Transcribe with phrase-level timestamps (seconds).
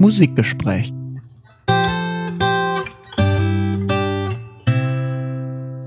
[0.00, 0.94] Musikgespräch.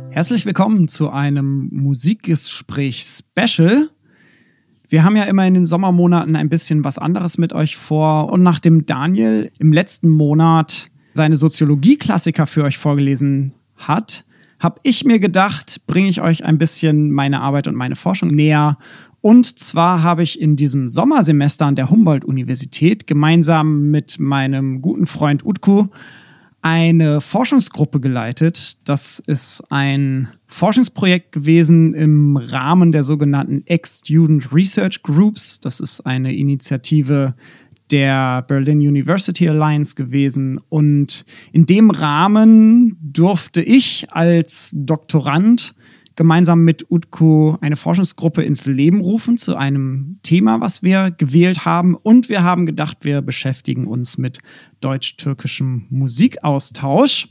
[0.10, 3.90] Herzlich willkommen zu einem Musikgespräch-Special.
[4.90, 8.34] Wir haben ja immer in den Sommermonaten ein bisschen was anderes mit euch vor.
[8.34, 14.26] Und nachdem Daniel im letzten Monat seine Soziologie-Klassiker für euch vorgelesen hat,
[14.60, 18.78] habe ich mir gedacht, bringe ich euch ein bisschen meine Arbeit und meine Forschung näher.
[19.22, 25.46] Und zwar habe ich in diesem Sommersemester an der Humboldt-Universität gemeinsam mit meinem guten Freund
[25.46, 25.88] Utku
[26.64, 28.78] eine Forschungsgruppe geleitet.
[28.88, 35.60] Das ist ein Forschungsprojekt gewesen im Rahmen der sogenannten Ex-Student Research Groups.
[35.60, 37.36] Das ist eine Initiative
[37.92, 40.60] der Berlin University Alliance gewesen.
[40.70, 45.76] Und in dem Rahmen durfte ich als Doktorand
[46.22, 51.96] gemeinsam mit Utku eine Forschungsgruppe ins Leben rufen zu einem Thema, was wir gewählt haben.
[51.96, 54.38] Und wir haben gedacht, wir beschäftigen uns mit
[54.82, 57.30] deutsch-türkischem Musikaustausch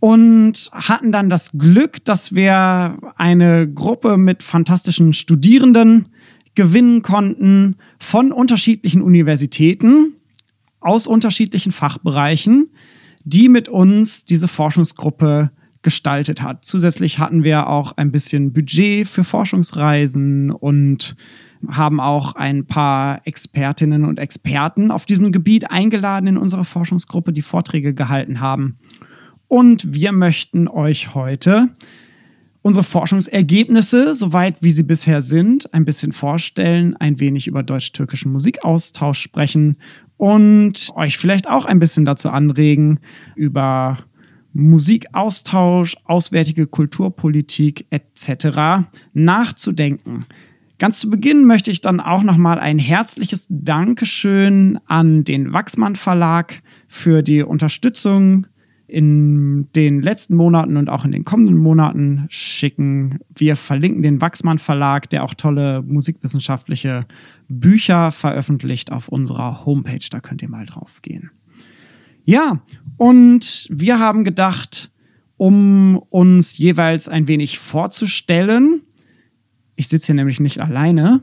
[0.00, 6.08] und hatten dann das Glück, dass wir eine Gruppe mit fantastischen Studierenden
[6.54, 10.14] gewinnen konnten von unterschiedlichen Universitäten
[10.80, 12.70] aus unterschiedlichen Fachbereichen,
[13.24, 15.50] die mit uns diese Forschungsgruppe
[15.82, 16.64] gestaltet hat.
[16.64, 21.16] Zusätzlich hatten wir auch ein bisschen Budget für Forschungsreisen und
[21.68, 27.42] haben auch ein paar Expertinnen und Experten auf diesem Gebiet eingeladen in unsere Forschungsgruppe, die
[27.42, 28.78] Vorträge gehalten haben.
[29.48, 31.68] Und wir möchten euch heute
[32.62, 39.20] unsere Forschungsergebnisse, soweit wie sie bisher sind, ein bisschen vorstellen, ein wenig über deutsch-türkischen Musikaustausch
[39.20, 39.76] sprechen
[40.16, 43.00] und euch vielleicht auch ein bisschen dazu anregen,
[43.34, 43.98] über
[44.52, 48.86] Musikaustausch, auswärtige Kulturpolitik etc.
[49.12, 50.26] nachzudenken.
[50.78, 56.60] Ganz zu Beginn möchte ich dann auch nochmal ein herzliches Dankeschön an den Wachsmann Verlag
[56.88, 58.46] für die Unterstützung
[58.88, 63.20] in den letzten Monaten und auch in den kommenden Monaten schicken.
[63.34, 67.06] Wir verlinken den Wachsmann Verlag, der auch tolle musikwissenschaftliche
[67.48, 70.06] Bücher veröffentlicht auf unserer Homepage.
[70.10, 71.30] Da könnt ihr mal drauf gehen.
[72.24, 72.62] Ja,
[72.96, 74.90] und wir haben gedacht,
[75.36, 78.82] um uns jeweils ein wenig vorzustellen,
[79.74, 81.22] ich sitze hier nämlich nicht alleine,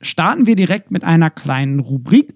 [0.00, 2.34] starten wir direkt mit einer kleinen Rubrik.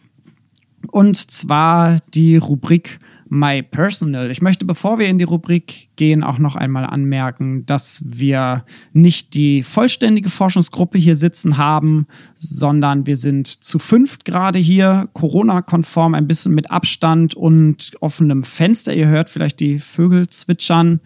[0.91, 3.00] Und zwar die Rubrik
[3.34, 4.31] My Personal.
[4.31, 9.32] Ich möchte, bevor wir in die Rubrik gehen, auch noch einmal anmerken, dass wir nicht
[9.32, 16.26] die vollständige Forschungsgruppe hier sitzen haben, sondern wir sind zu fünft gerade hier, Corona-konform, ein
[16.26, 18.94] bisschen mit Abstand und offenem Fenster.
[18.94, 21.00] Ihr hört vielleicht die Vögel zwitschern.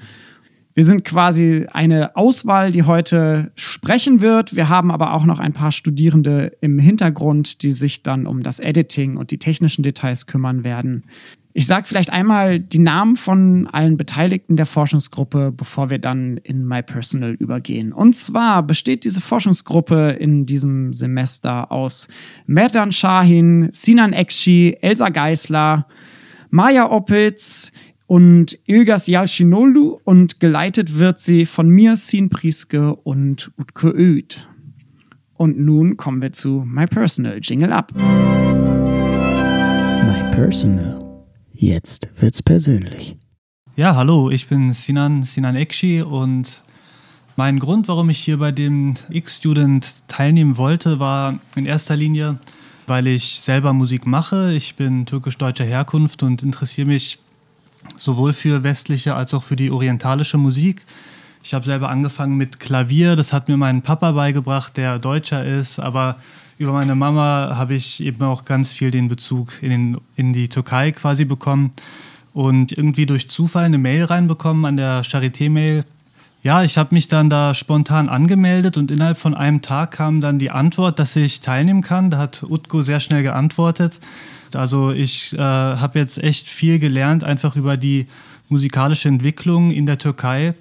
[0.74, 4.56] Wir sind quasi eine Auswahl, die heute sprechen wird.
[4.56, 8.58] Wir haben aber auch noch ein paar Studierende im Hintergrund, die sich dann um das
[8.58, 11.04] Editing und die technischen Details kümmern werden.
[11.58, 16.68] Ich sage vielleicht einmal die Namen von allen Beteiligten der Forschungsgruppe, bevor wir dann in
[16.68, 17.94] My Personal übergehen.
[17.94, 22.08] Und zwar besteht diese Forschungsgruppe in diesem Semester aus
[22.44, 25.86] Merdan Shahin, Sinan Ekşi, Elsa Geisler,
[26.50, 27.72] Maya Opitz
[28.06, 34.46] und Ilgas Yalchinolu und geleitet wird sie von mir, Sin Priske und Utke Öd.
[35.32, 37.38] Und nun kommen wir zu My Personal.
[37.42, 37.94] Jingle up.
[37.94, 38.02] My
[40.34, 41.05] Personal.
[41.58, 43.16] Jetzt wird's persönlich.
[43.76, 46.62] Ja, hallo, ich bin Sinan, Sinan Ekşi und
[47.36, 52.38] mein Grund, warum ich hier bei dem X-Student teilnehmen wollte, war in erster Linie,
[52.86, 54.52] weil ich selber Musik mache.
[54.52, 57.20] Ich bin türkisch-deutscher Herkunft und interessiere mich
[57.96, 60.84] sowohl für westliche als auch für die orientalische Musik.
[61.42, 65.78] Ich habe selber angefangen mit Klavier, das hat mir mein Papa beigebracht, der Deutscher ist,
[65.78, 66.16] aber
[66.58, 70.48] über meine Mama habe ich eben auch ganz viel den Bezug in, den, in die
[70.48, 71.72] Türkei quasi bekommen
[72.32, 75.84] und irgendwie durch Zufall eine Mail reinbekommen an der Charité-Mail.
[76.42, 80.38] Ja, ich habe mich dann da spontan angemeldet und innerhalb von einem Tag kam dann
[80.38, 82.10] die Antwort, dass ich teilnehmen kann.
[82.10, 83.98] Da hat Utko sehr schnell geantwortet.
[84.54, 88.06] Also ich äh, habe jetzt echt viel gelernt, einfach über die
[88.48, 90.54] musikalische Entwicklung in der Türkei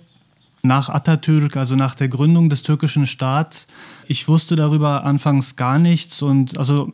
[0.67, 3.67] nach Atatürk, also nach der Gründung des türkischen Staats.
[4.07, 6.93] Ich wusste darüber anfangs gar nichts und also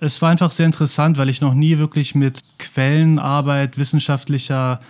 [0.00, 4.80] es war einfach sehr interessant, weil ich noch nie wirklich mit Quellenarbeit, wissenschaftlicher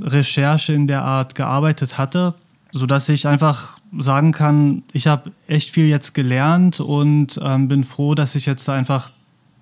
[0.00, 2.34] Recherche in der Art gearbeitet hatte,
[2.72, 8.14] sodass ich einfach sagen kann, ich habe echt viel jetzt gelernt und ähm, bin froh,
[8.14, 9.10] dass ich jetzt einfach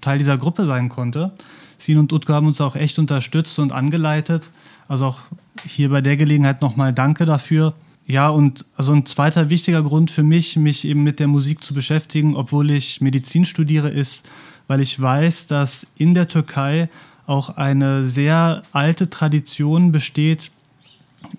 [0.01, 1.33] Teil dieser Gruppe sein konnte.
[1.83, 4.53] Sin und Utko haben uns auch echt unterstützt und angeleitet.
[4.87, 5.21] Also auch
[5.67, 7.75] hier bei der Gelegenheit nochmal Danke dafür.
[8.07, 11.75] Ja, und also ein zweiter wichtiger Grund für mich, mich eben mit der Musik zu
[11.75, 14.29] beschäftigen, obwohl ich Medizin studiere, ist,
[14.69, 16.89] weil ich weiß, dass in der Türkei
[17.27, 20.53] auch eine sehr alte Tradition besteht,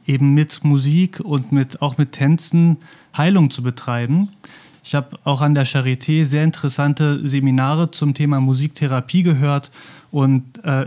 [0.05, 2.77] eben mit Musik und mit, auch mit Tänzen
[3.15, 4.29] Heilung zu betreiben.
[4.83, 9.71] Ich habe auch an der Charité sehr interessante Seminare zum Thema Musiktherapie gehört
[10.13, 10.85] und äh,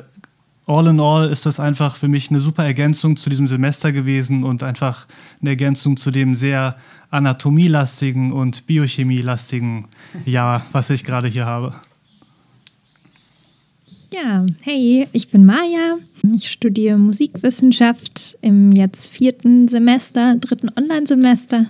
[0.67, 4.45] all in all ist das einfach für mich eine super Ergänzung zu diesem Semester gewesen
[4.45, 5.07] und einfach
[5.41, 6.77] eine Ergänzung zu dem sehr
[7.11, 9.87] anatomielastigen und biochemielastigen
[10.25, 11.75] Jahr, was ich gerade hier habe.
[14.13, 15.99] Ja, hey, ich bin Maja.
[16.33, 21.67] Ich studiere Musikwissenschaft im jetzt vierten Semester, dritten Online-Semester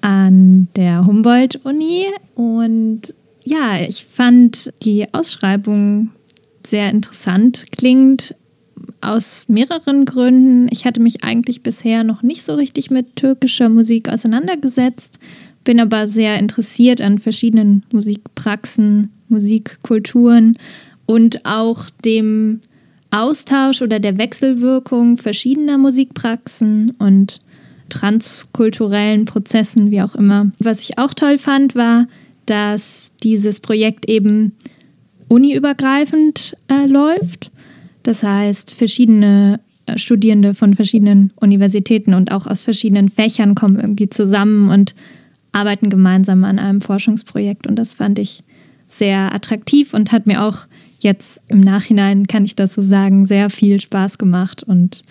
[0.00, 2.06] an der Humboldt-Uni.
[2.34, 6.10] Und ja, ich fand die Ausschreibung
[6.66, 7.66] sehr interessant.
[7.72, 8.34] Klingt
[9.00, 10.68] aus mehreren Gründen.
[10.70, 15.18] Ich hatte mich eigentlich bisher noch nicht so richtig mit türkischer Musik auseinandergesetzt,
[15.64, 20.56] bin aber sehr interessiert an verschiedenen Musikpraxen, Musikkulturen
[21.06, 22.60] und auch dem
[23.10, 27.40] Austausch oder der Wechselwirkung verschiedener Musikpraxen und
[27.88, 30.50] transkulturellen Prozessen, wie auch immer.
[30.58, 32.06] Was ich auch toll fand, war,
[32.46, 34.52] dass dieses Projekt eben
[35.30, 37.52] uniübergreifend äh, läuft.
[38.02, 44.10] Das heißt, verschiedene äh, Studierende von verschiedenen Universitäten und auch aus verschiedenen Fächern kommen irgendwie
[44.10, 44.94] zusammen und
[45.52, 47.66] arbeiten gemeinsam an einem Forschungsprojekt.
[47.66, 48.42] Und das fand ich
[48.88, 50.66] sehr attraktiv und hat mir auch
[50.98, 55.02] jetzt im Nachhinein, kann ich das so sagen, sehr viel Spaß gemacht und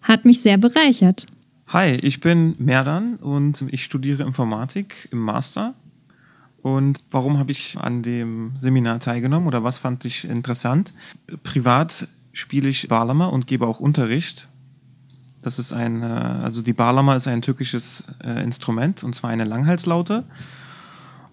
[0.00, 1.26] hat mich sehr bereichert.
[1.68, 5.74] Hi, ich bin Merdan und ich studiere Informatik im Master.
[6.66, 10.94] Und warum habe ich an dem Seminar teilgenommen oder was fand ich interessant?
[11.44, 14.48] Privat spiele ich Balama und gebe auch Unterricht.
[15.42, 19.44] Das ist ein, äh, also die Balama ist ein türkisches äh, Instrument und zwar eine
[19.44, 20.24] Langhalslaute.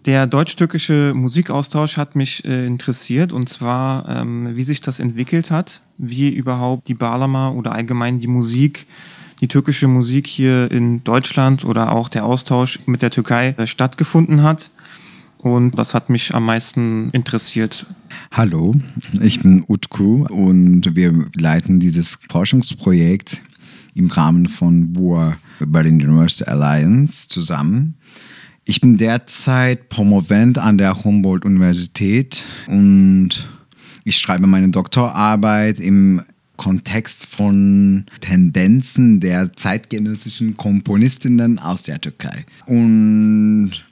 [0.06, 5.82] Der deutsch-türkische Musikaustausch hat mich äh, interessiert und zwar, ähm, wie sich das entwickelt hat,
[5.98, 8.86] wie überhaupt die Balama oder allgemein die Musik,
[9.42, 14.70] die türkische Musik hier in Deutschland oder auch der Austausch mit der Türkei stattgefunden hat.
[15.44, 17.86] Und das hat mich am meisten interessiert.
[18.32, 18.74] Hallo,
[19.20, 23.42] ich bin Utku und wir leiten dieses Forschungsprojekt
[23.94, 27.96] im Rahmen von BUA Berlin University Alliance zusammen.
[28.64, 33.46] Ich bin derzeit Promovent an der Humboldt-Universität und
[34.06, 36.22] ich schreibe meine Doktorarbeit im
[36.56, 42.46] Kontext von Tendenzen der zeitgenössischen Komponistinnen aus der Türkei.
[42.66, 43.84] Und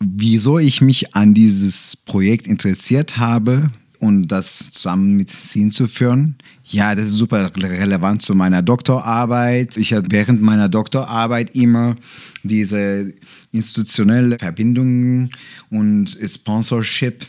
[0.00, 6.36] wieso ich mich an dieses Projekt interessiert habe, und das zusammen mit Sin zu führen.
[6.64, 9.76] Ja, das ist super relevant zu meiner Doktorarbeit.
[9.76, 11.96] Ich habe während meiner Doktorarbeit immer
[12.42, 13.12] diese
[13.52, 15.30] institutionelle Verbindungen
[15.70, 17.26] und Sponsorship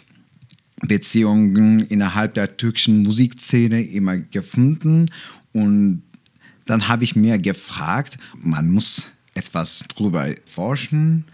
[0.81, 5.07] Beziehungen innerhalb der türkischen Musikszene immer gefunden
[5.51, 6.03] und
[6.65, 11.25] dann habe ich mir gefragt, man muss etwas drüber forschen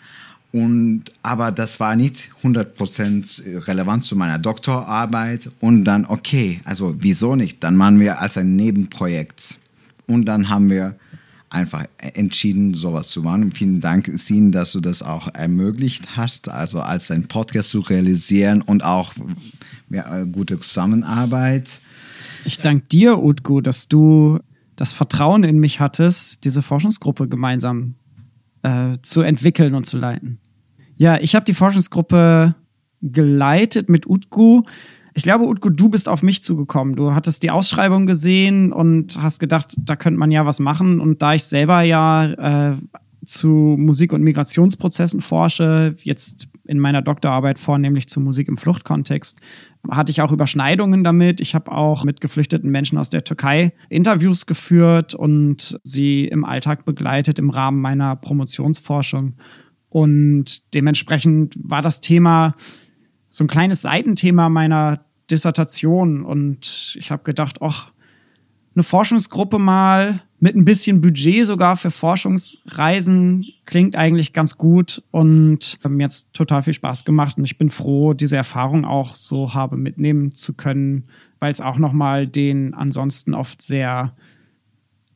[0.55, 5.49] und, aber das war nicht 100% relevant zu meiner Doktorarbeit.
[5.59, 7.61] Und dann, okay, also wieso nicht?
[7.61, 9.57] Dann machen wir als ein Nebenprojekt.
[10.07, 10.95] Und dann haben wir
[11.49, 13.51] einfach entschieden, sowas zu machen.
[13.51, 18.61] Vielen Dank, Sin, dass du das auch ermöglicht hast, also als ein Podcast zu realisieren
[18.61, 19.11] und auch
[19.89, 21.81] ja, gute Zusammenarbeit.
[22.45, 24.39] Ich danke dir, Utku, dass du
[24.77, 27.95] das Vertrauen in mich hattest, diese Forschungsgruppe gemeinsam
[28.63, 30.39] äh, zu entwickeln und zu leiten.
[30.97, 32.55] Ja, ich habe die Forschungsgruppe
[33.01, 34.63] geleitet mit Utku.
[35.13, 36.95] Ich glaube, Utku, du bist auf mich zugekommen.
[36.95, 40.99] Du hattest die Ausschreibung gesehen und hast gedacht, da könnte man ja was machen.
[40.99, 42.75] Und da ich selber ja äh,
[43.25, 49.39] zu Musik- und Migrationsprozessen forsche, jetzt in meiner Doktorarbeit vornehmlich zu Musik im Fluchtkontext,
[49.89, 51.39] hatte ich auch Überschneidungen damit.
[51.39, 56.83] Ich habe auch mit geflüchteten Menschen aus der Türkei Interviews geführt und sie im Alltag
[56.85, 59.35] begleitet im Rahmen meiner Promotionsforschung.
[59.95, 62.53] Und dementsprechend war das Thema
[63.29, 66.25] so ein kleines Seitenthema meiner Dissertation.
[66.25, 67.93] Und ich habe gedacht, ach,
[68.75, 75.79] eine Forschungsgruppe mal mit ein bisschen Budget sogar für Forschungsreisen klingt eigentlich ganz gut und
[75.87, 79.77] mir jetzt total viel Spaß gemacht und ich bin froh, diese Erfahrung auch so habe
[79.77, 81.05] mitnehmen zu können,
[81.39, 84.13] weil es auch nochmal den ansonsten oft sehr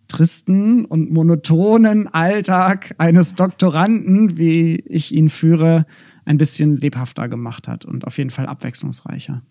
[0.10, 5.86] tristen und monotonen Alltag eines Doktoranden, wie ich ihn führe,
[6.26, 9.42] ein bisschen lebhafter gemacht hat und auf jeden Fall abwechslungsreicher.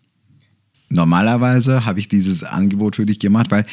[0.90, 3.64] Normalerweise habe ich dieses Angebot für dich gemacht, weil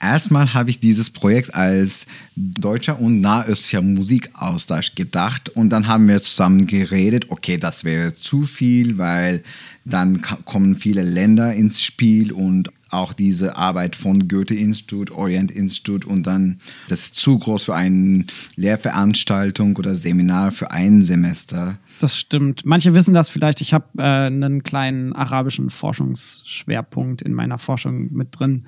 [0.00, 2.06] Erstmal habe ich dieses Projekt als
[2.36, 8.44] deutscher und nahöstlicher Musikaustausch gedacht und dann haben wir zusammen geredet, okay, das wäre zu
[8.44, 9.42] viel, weil
[9.84, 16.58] dann kommen viele Länder ins Spiel und auch diese Arbeit von Goethe-Institut, Orient-Institut und dann
[16.88, 18.24] das ist zu groß für eine
[18.56, 21.78] Lehrveranstaltung oder Seminar für ein Semester.
[22.00, 22.64] Das stimmt.
[22.64, 23.60] Manche wissen das vielleicht.
[23.60, 28.66] Ich habe äh, einen kleinen arabischen Forschungsschwerpunkt in meiner Forschung mit drin.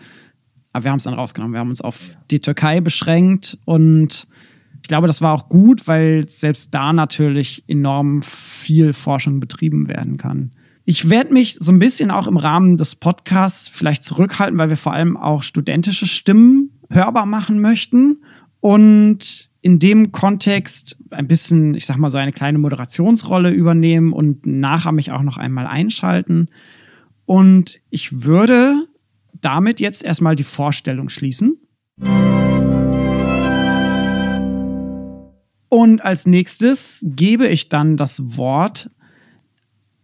[0.73, 1.55] Aber wir haben es dann rausgenommen.
[1.55, 4.27] Wir haben uns auf die Türkei beschränkt und
[4.83, 10.17] ich glaube, das war auch gut, weil selbst da natürlich enorm viel Forschung betrieben werden
[10.17, 10.53] kann.
[10.91, 14.77] Ich werde mich so ein bisschen auch im Rahmen des Podcasts vielleicht zurückhalten, weil wir
[14.77, 18.25] vor allem auch studentische Stimmen hörbar machen möchten
[18.59, 24.47] und in dem Kontext ein bisschen, ich sag mal, so eine kleine Moderationsrolle übernehmen und
[24.47, 26.49] nachher mich auch noch einmal einschalten.
[27.25, 28.85] Und ich würde
[29.41, 31.57] damit jetzt erstmal die Vorstellung schließen.
[35.69, 38.91] Und als nächstes gebe ich dann das Wort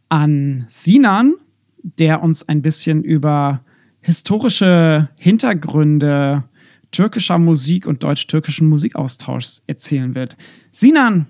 [0.08, 1.34] an Sinan,
[1.82, 3.60] der uns ein bisschen über
[4.00, 6.44] historische Hintergründe
[6.92, 10.36] türkischer Musik und deutsch-türkischen Musikaustauschs erzählen wird.
[10.70, 11.26] Sinan,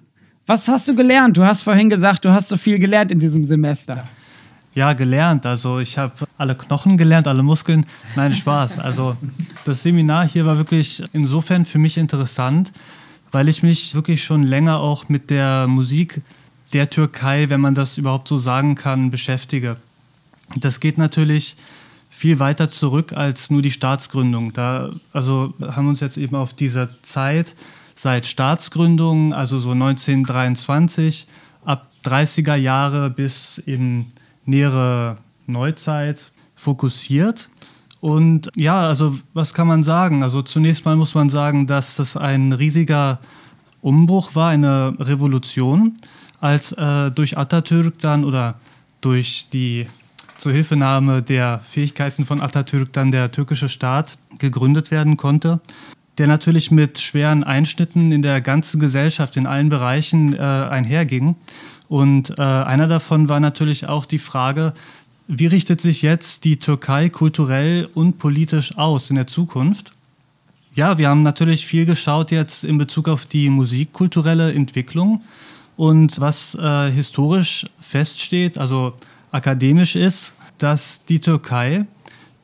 [0.47, 1.37] was hast du gelernt?
[1.37, 4.07] Du hast vorhin gesagt, du hast so viel gelernt in diesem Semester.
[4.75, 5.47] Ja, gelernt.
[5.47, 7.87] Also ich habe alle Knochen gelernt, alle Muskeln.
[8.15, 8.79] Nein, Spaß.
[8.79, 9.17] Also
[9.65, 12.73] das Seminar hier war wirklich insofern für mich interessant,
[13.33, 16.21] weil ich mich wirklich schon länger auch mit der Musik
[16.77, 19.77] der Türkei, wenn man das überhaupt so sagen kann, beschäftige.
[20.57, 21.57] Das geht natürlich
[22.11, 24.53] viel weiter zurück als nur die Staatsgründung.
[24.53, 27.57] Da also haben wir uns jetzt eben auf dieser Zeit
[27.95, 31.27] seit Staatsgründung, also so 1923,
[31.65, 34.09] ab 30er Jahre bis in
[34.45, 35.17] nähere
[35.47, 37.49] Neuzeit fokussiert.
[38.01, 40.23] Und ja, also was kann man sagen?
[40.23, 43.19] Also zunächst mal muss man sagen, dass das ein riesiger
[43.81, 45.95] Umbruch war, eine Revolution
[46.41, 48.57] als äh, durch Atatürk dann oder
[49.01, 49.87] durch die
[50.39, 55.61] Zuhilfenahme der Fähigkeiten von Atatürk dann der türkische Staat gegründet werden konnte,
[56.19, 61.37] der natürlich mit schweren Einschnitten in der ganzen Gesellschaft, in allen Bereichen äh, einherging.
[61.89, 64.75] Und äh, einer davon war natürlich auch die Frage,
[65.29, 69.93] wie richtet sich jetzt die Türkei kulturell und politisch aus in der Zukunft?
[70.75, 75.23] Ja, wir haben natürlich viel geschaut jetzt in Bezug auf die musikkulturelle Entwicklung.
[75.77, 78.95] Und was äh, historisch feststeht, also
[79.31, 81.87] akademisch ist, dass die Türkei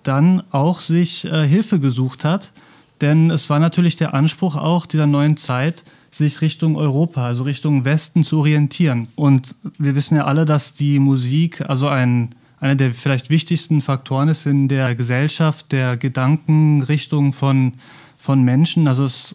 [0.03, 2.53] dann auch sich äh, Hilfe gesucht hat.
[3.01, 7.85] Denn es war natürlich der Anspruch auch dieser neuen Zeit, sich Richtung Europa, also Richtung
[7.85, 9.09] Westen zu orientieren.
[9.17, 14.29] Und wir wissen ja alle, dass die Musik also ein, einer der vielleicht wichtigsten Faktoren
[14.29, 17.73] ist in der Gesellschaft, der Gedankenrichtung von,
[18.19, 18.87] von Menschen.
[18.89, 19.35] Also es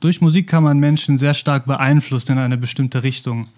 [0.00, 3.48] durch Musik kann man Menschen sehr stark beeinflussen in eine bestimmte Richtung.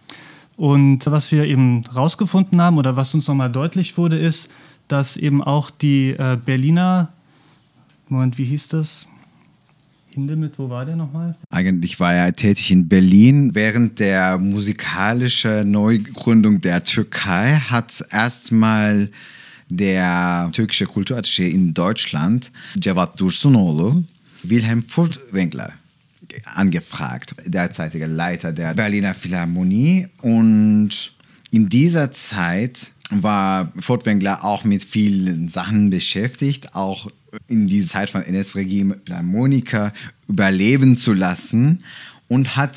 [0.57, 4.49] Und was wir eben rausgefunden haben oder was uns nochmal deutlich wurde, ist,
[4.89, 7.13] dass eben auch die äh, Berliner,
[8.09, 9.07] Moment, wie hieß das?
[10.11, 11.37] Hindemith, wo war der nochmal?
[11.51, 13.55] Eigentlich war er tätig in Berlin.
[13.55, 19.11] Während der musikalischen Neugründung der Türkei hat erstmal
[19.69, 22.51] der türkische Kulturattaché in Deutschland,
[22.83, 24.03] Cevat Dursunoğlu,
[24.43, 25.75] Wilhelm Furtwängler
[26.45, 30.09] angefragt, derzeitiger Leiter der Berliner Philharmonie.
[30.23, 31.13] Und
[31.51, 37.09] in dieser Zeit war Furtwängler auch mit vielen Sachen beschäftigt, auch
[37.47, 39.93] in dieser Zeit von NS-Regime Philharmoniker
[40.29, 41.85] überleben zu lassen
[42.29, 42.77] und hat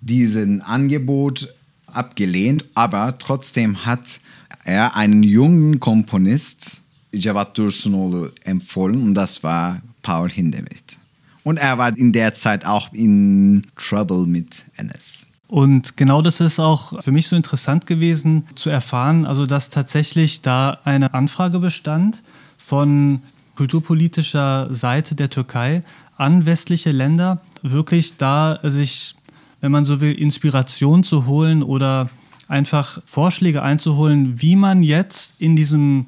[0.00, 1.52] diesen Angebot
[1.86, 4.20] abgelehnt, aber trotzdem hat
[4.64, 10.98] er einen jungen Komponist, Javad Dursunoğlu, empfohlen und das war Paul Hindemith.
[11.46, 15.28] Und er war in der Zeit auch in Trouble mit NS.
[15.46, 20.42] Und genau das ist auch für mich so interessant gewesen zu erfahren, also dass tatsächlich
[20.42, 22.24] da eine Anfrage bestand
[22.58, 23.20] von
[23.54, 25.82] kulturpolitischer Seite der Türkei
[26.16, 29.14] an westliche Länder, wirklich da sich,
[29.60, 32.10] wenn man so will, Inspiration zu holen oder
[32.48, 36.06] einfach Vorschläge einzuholen, wie man jetzt in diesem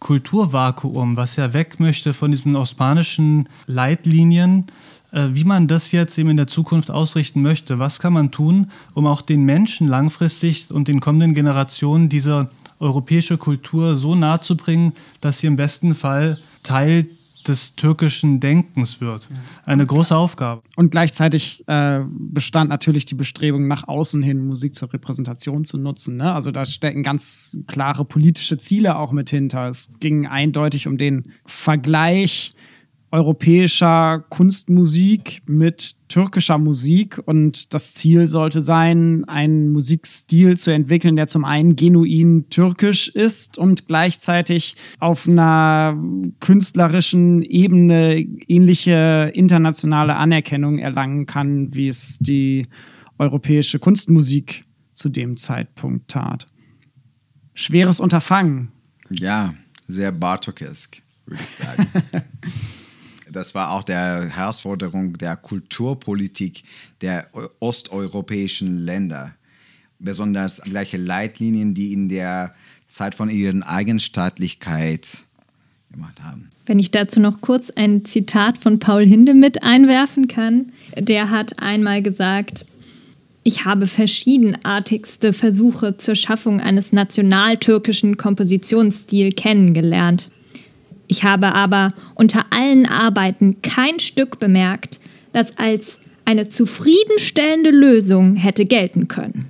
[0.00, 4.66] Kulturvakuum, was ja weg möchte von diesen osmanischen Leitlinien,
[5.12, 7.78] äh, wie man das jetzt eben in der Zukunft ausrichten möchte.
[7.78, 13.36] Was kann man tun, um auch den Menschen langfristig und den kommenden Generationen diese europäische
[13.36, 17.06] Kultur so nahe zu bringen, dass sie im besten Fall Teil
[17.46, 19.28] des türkischen Denkens wird.
[19.64, 20.62] Eine große Aufgabe.
[20.76, 26.16] Und gleichzeitig äh, bestand natürlich die Bestrebung, nach außen hin Musik zur Repräsentation zu nutzen.
[26.16, 26.32] Ne?
[26.32, 29.68] Also da stecken ganz klare politische Ziele auch mit hinter.
[29.68, 32.54] Es ging eindeutig um den Vergleich
[33.12, 41.26] europäischer Kunstmusik mit türkischer Musik und das Ziel sollte sein, einen Musikstil zu entwickeln, der
[41.26, 46.00] zum einen genuin türkisch ist und gleichzeitig auf einer
[46.38, 52.68] künstlerischen Ebene ähnliche internationale Anerkennung erlangen kann, wie es die
[53.18, 54.64] europäische Kunstmusik
[54.94, 56.46] zu dem Zeitpunkt tat.
[57.54, 58.70] Schweres Unterfangen.
[59.10, 59.54] Ja,
[59.88, 61.86] sehr Bartokesk, würde ich sagen.
[63.32, 66.62] das war auch der Herausforderung der Kulturpolitik
[67.00, 67.28] der
[67.60, 69.34] osteuropäischen Länder.
[69.98, 72.54] Besonders gleiche Leitlinien, die in der
[72.88, 75.22] Zeit von ihren Eigenstaatlichkeit
[75.92, 76.48] gemacht haben.
[76.66, 81.58] Wenn ich dazu noch kurz ein Zitat von Paul Hinde mit einwerfen kann, der hat
[81.58, 82.64] einmal gesagt,
[83.42, 90.30] ich habe verschiedenartigste Versuche zur Schaffung eines nationaltürkischen Kompositionsstils kennengelernt.
[91.10, 95.00] Ich habe aber unter allen Arbeiten kein Stück bemerkt,
[95.32, 99.46] das als eine zufriedenstellende Lösung hätte gelten können.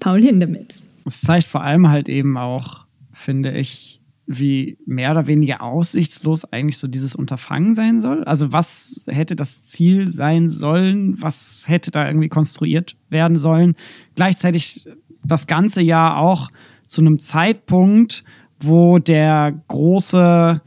[0.00, 0.82] Paul Hindemith.
[1.04, 6.78] Es zeigt vor allem halt eben auch, finde ich, wie mehr oder weniger aussichtslos eigentlich
[6.78, 8.24] so dieses Unterfangen sein soll.
[8.24, 11.20] Also was hätte das Ziel sein sollen?
[11.20, 13.76] Was hätte da irgendwie konstruiert werden sollen?
[14.14, 14.88] Gleichzeitig
[15.22, 16.48] das ganze Jahr auch
[16.86, 18.24] zu einem Zeitpunkt,
[18.60, 20.60] wo der große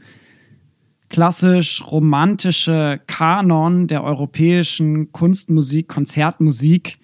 [1.12, 6.98] klassisch romantische Kanon der europäischen Kunstmusik, Konzertmusik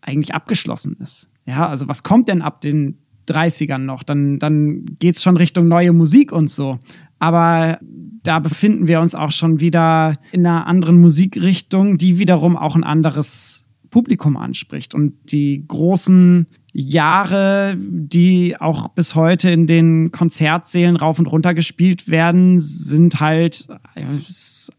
[0.00, 1.30] eigentlich abgeschlossen ist.
[1.46, 2.98] Ja, also was kommt denn ab den
[3.28, 4.02] 30ern noch?
[4.02, 6.80] Dann, dann geht es schon Richtung neue Musik und so.
[7.20, 7.78] Aber
[8.22, 12.84] da befinden wir uns auch schon wieder in einer anderen Musikrichtung, die wiederum auch ein
[12.84, 14.94] anderes Publikum anspricht.
[14.94, 22.08] Und die großen Jahre, die auch bis heute in den Konzertsälen rauf und runter gespielt
[22.08, 23.66] werden, sind halt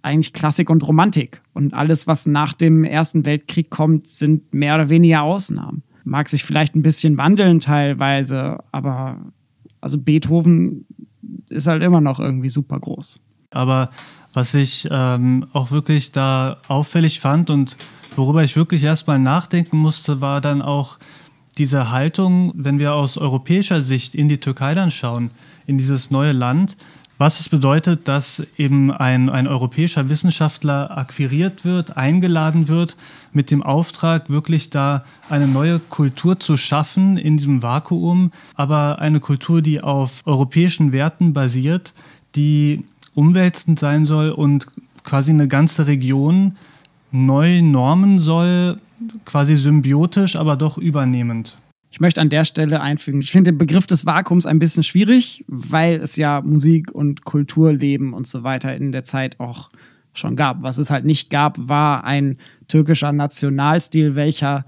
[0.02, 1.42] eigentlich Klassik und Romantik.
[1.54, 5.84] Und alles, was nach dem Ersten Weltkrieg kommt, sind mehr oder weniger Ausnahmen.
[6.04, 9.18] Mag sich vielleicht ein bisschen wandeln teilweise, aber
[9.82, 10.86] also Beethoven
[11.50, 13.20] ist halt immer noch irgendwie super groß.
[13.52, 13.90] Aber
[14.34, 17.76] was ich ähm, auch wirklich da auffällig fand und
[18.16, 20.98] worüber ich wirklich erstmal nachdenken musste, war dann auch
[21.62, 25.30] diese Haltung, wenn wir aus europäischer Sicht in die Türkei dann schauen,
[25.68, 26.76] in dieses neue Land,
[27.20, 32.98] was es bedeutet, dass eben ein, ein europäischer Wissenschaftler akquiriert wird, eingeladen wird,
[33.32, 39.20] mit dem Auftrag, wirklich da eine neue Kultur zu schaffen in diesem Vakuum, aber eine
[39.20, 41.94] Kultur, die auf europäischen Werten basiert,
[42.34, 44.66] die umwälzend sein soll und
[45.04, 46.58] quasi eine ganze Region
[47.12, 48.78] neu normen soll,
[49.26, 51.58] quasi symbiotisch, aber doch übernehmend.
[51.92, 55.44] Ich möchte an der Stelle einfügen, ich finde den Begriff des Vakuums ein bisschen schwierig,
[55.48, 59.70] weil es ja Musik und Kulturleben und so weiter in der Zeit auch
[60.14, 60.64] schon gab.
[60.64, 62.38] Was es halt nicht gab, war ein
[62.70, 64.66] türkischer Nationalstil, welcher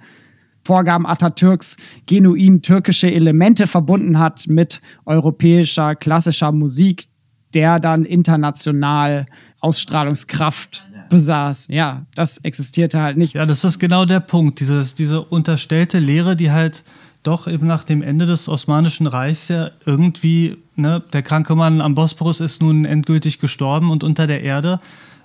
[0.65, 7.07] Vorgaben Atatürks genuin türkische Elemente verbunden hat mit europäischer klassischer Musik,
[7.53, 9.25] der dann international
[9.59, 11.67] Ausstrahlungskraft besaß.
[11.69, 13.33] Ja, das existierte halt nicht.
[13.33, 14.59] Ja, das ist genau der Punkt.
[14.59, 16.83] Dieses, diese unterstellte Lehre, die halt
[17.23, 21.95] doch eben nach dem Ende des Osmanischen Reichs ja irgendwie, ne, der kranke Mann am
[21.95, 24.79] Bosporus ist nun endgültig gestorben und unter der Erde.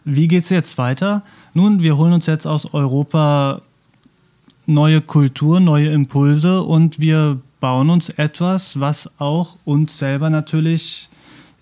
[0.04, 1.22] Wie geht es jetzt weiter?
[1.54, 3.60] Nun, wir holen uns jetzt aus Europa
[4.66, 11.07] neue Kultur, neue Impulse und wir bauen uns etwas, was auch uns selber natürlich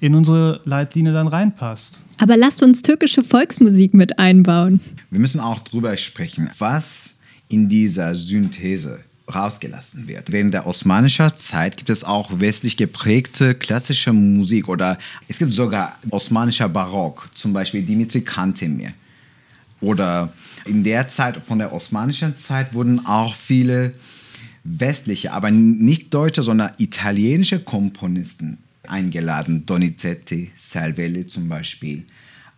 [0.00, 1.98] in unsere Leitlinie dann reinpasst.
[2.18, 4.80] Aber lasst uns türkische Volksmusik mit einbauen.
[5.10, 9.00] Wir müssen auch drüber sprechen, was in dieser Synthese
[9.32, 10.30] rausgelassen wird.
[10.30, 15.98] Während der osmanischen Zeit gibt es auch westlich geprägte klassische Musik oder es gibt sogar
[16.10, 18.92] osmanischer Barock, zum Beispiel Dimitri Kantemir.
[19.80, 20.32] Oder
[20.64, 23.92] in der Zeit von der osmanischen Zeit wurden auch viele
[24.64, 29.66] westliche, aber nicht deutsche, sondern italienische Komponisten eingeladen.
[29.66, 32.04] Donizetti, Salvelli zum Beispiel.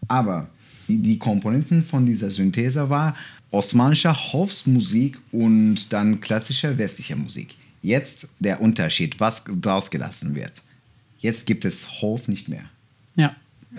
[0.06, 0.48] Aber
[0.88, 3.14] die Komponenten von dieser Synthese war
[3.50, 7.56] osmanischer Hofsmusik und dann klassischer westlicher Musik.
[7.82, 10.62] Jetzt der Unterschied, was draus gelassen wird.
[11.18, 12.64] Jetzt gibt es Hof nicht mehr.
[13.16, 13.34] Ja.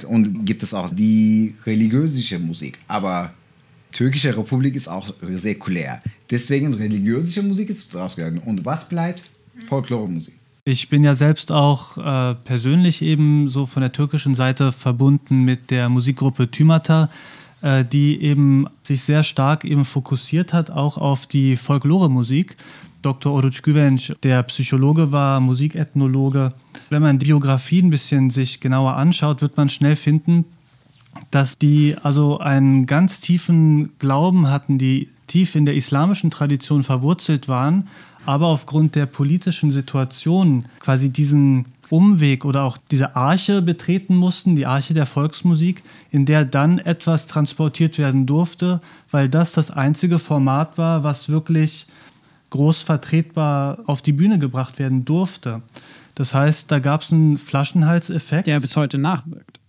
[0.07, 2.77] Und gibt es auch die religiöse Musik.
[2.87, 3.33] Aber
[3.91, 6.01] türkische Republik ist auch säkulär.
[6.29, 8.39] Deswegen religiöse Musik ist rausgegangen.
[8.39, 9.23] Und was bleibt?
[9.67, 10.35] Folklore-Musik.
[10.69, 15.71] Ich bin ja selbst auch äh, persönlich eben so von der türkischen Seite verbunden mit
[15.71, 17.09] der Musikgruppe Tümata,
[17.63, 22.55] äh, die eben sich sehr stark eben fokussiert hat, auch auf die Folklore-Musik.
[23.01, 23.33] Dr.
[23.33, 26.53] Oruç Güvenç, der Psychologe war, Musikethnologe.
[26.91, 30.45] Wenn man die Biografie ein bisschen sich genauer anschaut, wird man schnell finden,
[31.31, 37.47] dass die also einen ganz tiefen Glauben hatten, die tief in der islamischen Tradition verwurzelt
[37.47, 37.87] waren,
[38.25, 44.65] aber aufgrund der politischen Situation quasi diesen Umweg oder auch diese Arche betreten mussten, die
[44.65, 48.79] Arche der Volksmusik, in der dann etwas transportiert werden durfte,
[49.09, 51.87] weil das das einzige Format war, was wirklich
[52.51, 55.61] groß vertretbar auf die Bühne gebracht werden durfte.
[56.15, 58.47] Das heißt, da gab es einen Flaschenhalseffekt.
[58.47, 59.59] Der bis heute nachwirkt.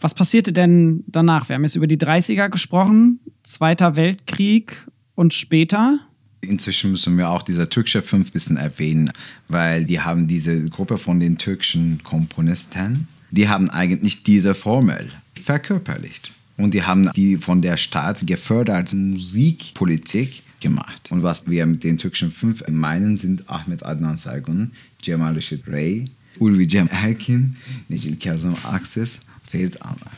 [0.00, 1.48] Was passierte denn danach?
[1.48, 5.98] Wir haben jetzt über die 30er gesprochen, Zweiter Weltkrieg und später.
[6.44, 9.10] Inzwischen müssen wir auch diese türkische Fünf bisschen erwähnen,
[9.48, 16.32] weil die haben diese Gruppe von den türkischen Komponisten, die haben eigentlich diese Formel verkörperlicht.
[16.56, 21.10] Und die haben die von der Staat geförderte Musikpolitik gemacht.
[21.10, 24.70] Und was wir mit den türkischen Fünf meinen, sind Ahmet Adnan Saygun,
[25.02, 26.04] Cemal Reşit Rey,
[26.38, 27.56] Ulvi Cem Erkin,
[27.88, 30.12] Necil Kazım Akses, Ferit Amar.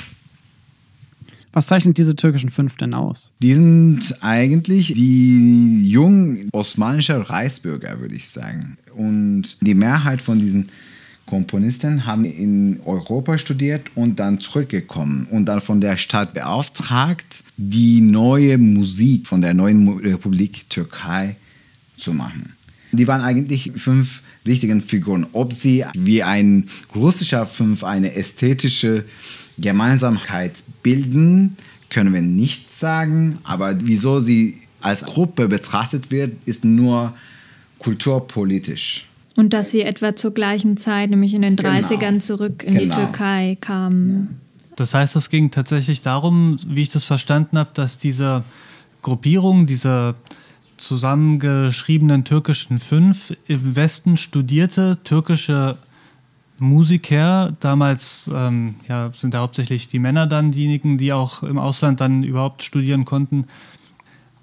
[1.56, 3.32] Was zeichnet diese türkischen Fünf denn aus?
[3.40, 8.76] Die sind eigentlich die jungen osmanischen Reichsbürger, würde ich sagen.
[8.94, 10.68] Und die Mehrheit von diesen
[11.24, 18.02] Komponisten haben in Europa studiert und dann zurückgekommen und dann von der Stadt beauftragt, die
[18.02, 21.36] neue Musik von der neuen Republik Türkei
[21.96, 22.52] zu machen.
[22.92, 25.26] Die waren eigentlich fünf richtigen Figuren.
[25.32, 29.06] Ob sie wie ein russischer Fünf eine ästhetische
[29.58, 31.56] Gemeinsamkeit bilden,
[31.90, 33.38] können wir nicht sagen.
[33.44, 37.14] Aber wieso sie als Gruppe betrachtet wird, ist nur
[37.78, 39.06] kulturpolitisch.
[39.36, 42.20] Und dass sie etwa zur gleichen Zeit, nämlich in den 30ern, Genau.
[42.20, 42.96] zurück in die Genau.
[42.96, 44.40] Türkei kamen.
[44.76, 48.44] Das heißt, es ging tatsächlich darum, wie ich das verstanden habe, dass diese
[49.02, 50.14] Gruppierung, diese
[50.76, 55.78] zusammengeschriebenen türkischen Fünf im Westen studierte türkische
[56.58, 62.00] Musiker, damals ähm, ja, sind da hauptsächlich die Männer dann diejenigen, die auch im Ausland
[62.00, 63.46] dann überhaupt studieren konnten,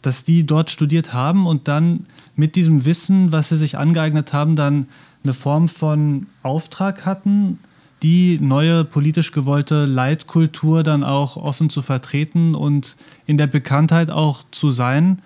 [0.02, 4.56] dass die dort studiert haben und dann mit diesem Wissen, was sie sich angeeignet haben,
[4.56, 4.88] dann
[5.24, 7.60] eine Form von Auftrag hatten,
[8.04, 14.44] die neue politisch gewollte Leitkultur dann auch offen zu vertreten und in der Bekanntheit auch
[14.52, 15.22] zu sein,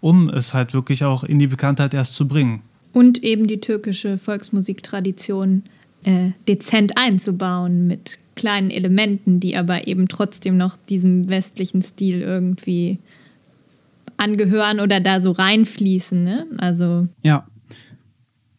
[0.00, 2.60] um es halt wirklich auch in die Bekanntheit erst zu bringen.
[2.92, 5.62] Und eben die türkische Volksmusiktradition
[6.04, 12.98] äh, dezent einzubauen mit kleinen Elementen, die aber eben trotzdem noch diesem westlichen Stil irgendwie
[14.16, 16.22] angehören oder da so reinfließen.
[16.22, 16.46] Ne?
[16.58, 17.46] Also Ja.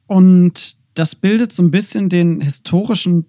[0.08, 3.25] Und das bildet so ein bisschen den historischen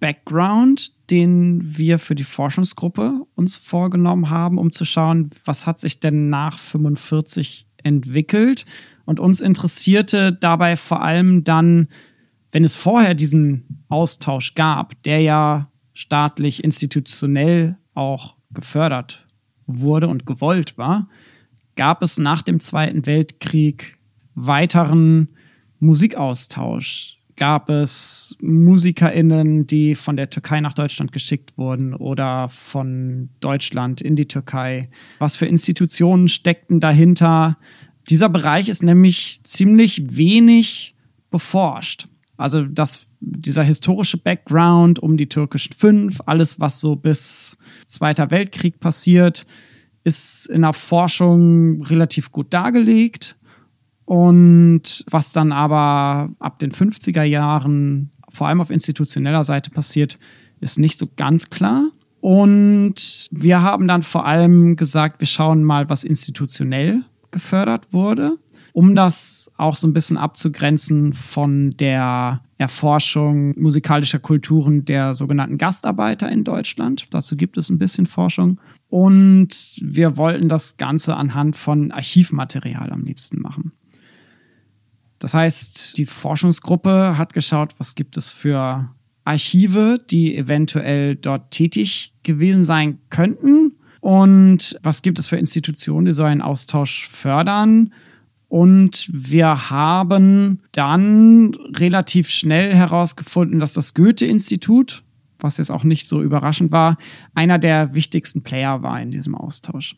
[0.00, 6.00] Background, den wir für die Forschungsgruppe uns vorgenommen haben, um zu schauen, was hat sich
[6.00, 8.66] denn nach 45 entwickelt.
[9.04, 11.88] Und uns interessierte dabei vor allem dann,
[12.54, 19.26] wenn es vorher diesen Austausch gab, der ja staatlich, institutionell auch gefördert
[19.66, 21.08] wurde und gewollt war,
[21.74, 23.98] gab es nach dem Zweiten Weltkrieg
[24.36, 25.30] weiteren
[25.80, 27.18] Musikaustausch?
[27.36, 34.14] Gab es MusikerInnen, die von der Türkei nach Deutschland geschickt wurden oder von Deutschland in
[34.14, 34.90] die Türkei?
[35.18, 37.58] Was für Institutionen steckten dahinter?
[38.08, 40.94] Dieser Bereich ist nämlich ziemlich wenig
[41.32, 42.06] beforscht.
[42.36, 48.80] Also das, dieser historische Background um die türkischen Fünf, alles, was so bis Zweiter Weltkrieg
[48.80, 49.46] passiert,
[50.02, 53.36] ist in der Forschung relativ gut dargelegt.
[54.04, 60.18] Und was dann aber ab den 50er Jahren vor allem auf institutioneller Seite passiert,
[60.60, 61.90] ist nicht so ganz klar.
[62.20, 68.38] Und wir haben dann vor allem gesagt, wir schauen mal, was institutionell gefördert wurde,
[68.74, 76.30] um das auch so ein bisschen abzugrenzen von der Erforschung musikalischer Kulturen der sogenannten Gastarbeiter
[76.30, 77.06] in Deutschland.
[77.10, 78.60] Dazu gibt es ein bisschen Forschung.
[78.88, 83.70] Und wir wollten das Ganze anhand von Archivmaterial am liebsten machen.
[85.20, 88.90] Das heißt, die Forschungsgruppe hat geschaut, was gibt es für
[89.24, 96.12] Archive, die eventuell dort tätig gewesen sein könnten und was gibt es für Institutionen, die
[96.12, 97.92] so einen Austausch fördern.
[98.54, 105.02] Und wir haben dann relativ schnell herausgefunden, dass das Goethe-Institut,
[105.40, 106.96] was jetzt auch nicht so überraschend war,
[107.34, 109.96] einer der wichtigsten Player war in diesem Austausch.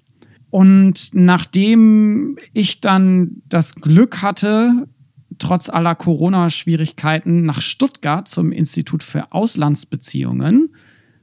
[0.48, 4.88] Und nachdem ich dann das Glück hatte,
[5.36, 10.74] trotz aller Corona-Schwierigkeiten nach Stuttgart zum Institut für Auslandsbeziehungen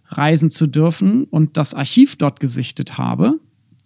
[0.05, 3.39] reisen zu dürfen und das Archiv dort gesichtet habe.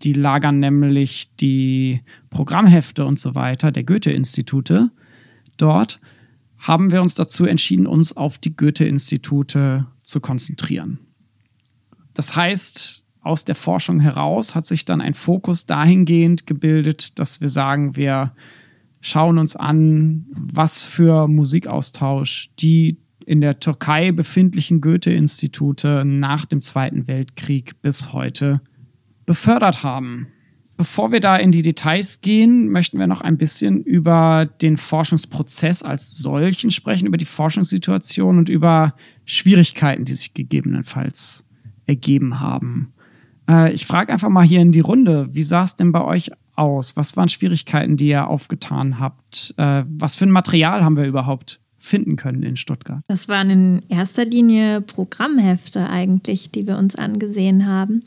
[0.04, 4.92] Die lagern nämlich die Programmhefte und so weiter der Goethe-Institute
[5.58, 6.00] dort.
[6.58, 11.00] Haben wir uns dazu entschieden, uns auf die Goethe-Institute zu konzentrieren.
[12.14, 17.50] Das heißt, aus der Forschung heraus hat sich dann ein Fokus dahingehend gebildet, dass wir
[17.50, 18.34] sagen, wir
[19.02, 27.08] schauen uns an, was für Musikaustausch die in der Türkei befindlichen Goethe-Institute nach dem Zweiten
[27.08, 28.62] Weltkrieg bis heute
[29.28, 30.30] befördert haben.
[30.78, 35.84] Bevor wir da in die Details gehen, möchten wir noch ein bisschen über den Forschungsprozess
[35.84, 38.94] als solchen sprechen, über die Forschungssituation und über
[39.26, 41.46] Schwierigkeiten, die sich gegebenenfalls
[41.88, 42.94] ergeben haben.
[43.50, 46.32] Äh, ich frage einfach mal hier in die Runde, wie sah es denn bei euch
[46.56, 46.96] aus?
[46.96, 49.56] Was waren Schwierigkeiten, die ihr aufgetan habt?
[49.58, 53.02] Äh, was für ein Material haben wir überhaupt finden können in Stuttgart?
[53.08, 58.04] Das waren in erster Linie Programmhefte eigentlich, die wir uns angesehen haben.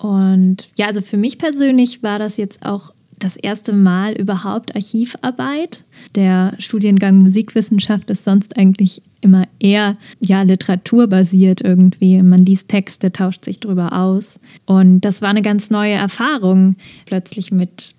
[0.00, 5.84] Und ja, also für mich persönlich war das jetzt auch das erste Mal überhaupt Archivarbeit.
[6.14, 12.22] Der Studiengang Musikwissenschaft ist sonst eigentlich immer eher ja literaturbasiert irgendwie.
[12.22, 17.52] Man liest Texte, tauscht sich drüber aus und das war eine ganz neue Erfahrung plötzlich
[17.52, 17.94] mit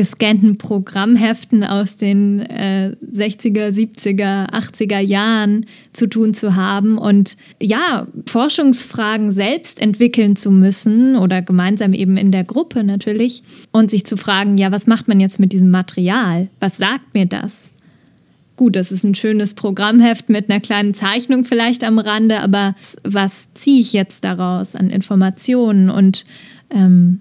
[0.00, 8.06] gescannten Programmheften aus den äh, 60er, 70er, 80er Jahren zu tun zu haben und ja,
[8.24, 14.16] Forschungsfragen selbst entwickeln zu müssen oder gemeinsam eben in der Gruppe natürlich und sich zu
[14.16, 16.48] fragen, ja, was macht man jetzt mit diesem Material?
[16.60, 17.68] Was sagt mir das?
[18.56, 23.52] Gut, das ist ein schönes Programmheft mit einer kleinen Zeichnung vielleicht am Rande, aber was
[23.52, 26.24] ziehe ich jetzt daraus an Informationen und
[26.70, 27.20] ähm,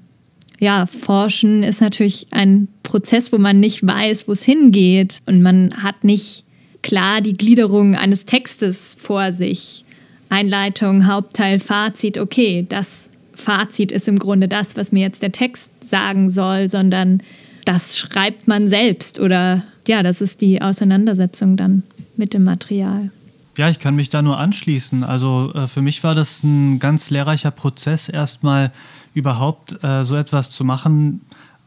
[0.60, 5.74] ja, Forschen ist natürlich ein Prozess, wo man nicht weiß, wo es hingeht und man
[5.82, 6.44] hat nicht
[6.82, 9.86] klar die Gliederung eines Textes vor sich.
[10.30, 15.70] Einleitung, Hauptteil, Fazit, okay, das Fazit ist im Grunde das, was mir jetzt der Text
[15.90, 17.24] sagen soll, sondern
[17.66, 21.84] das schreibt man selbst oder ja, das ist die Auseinandersetzung dann
[22.16, 23.12] mit dem Material.
[23.58, 25.04] Ja, ich kann mich da nur anschließen.
[25.04, 28.72] Also äh, für mich war das ein ganz lehrreicher Prozess, erstmal
[29.14, 31.22] überhaupt äh, so etwas zu machen,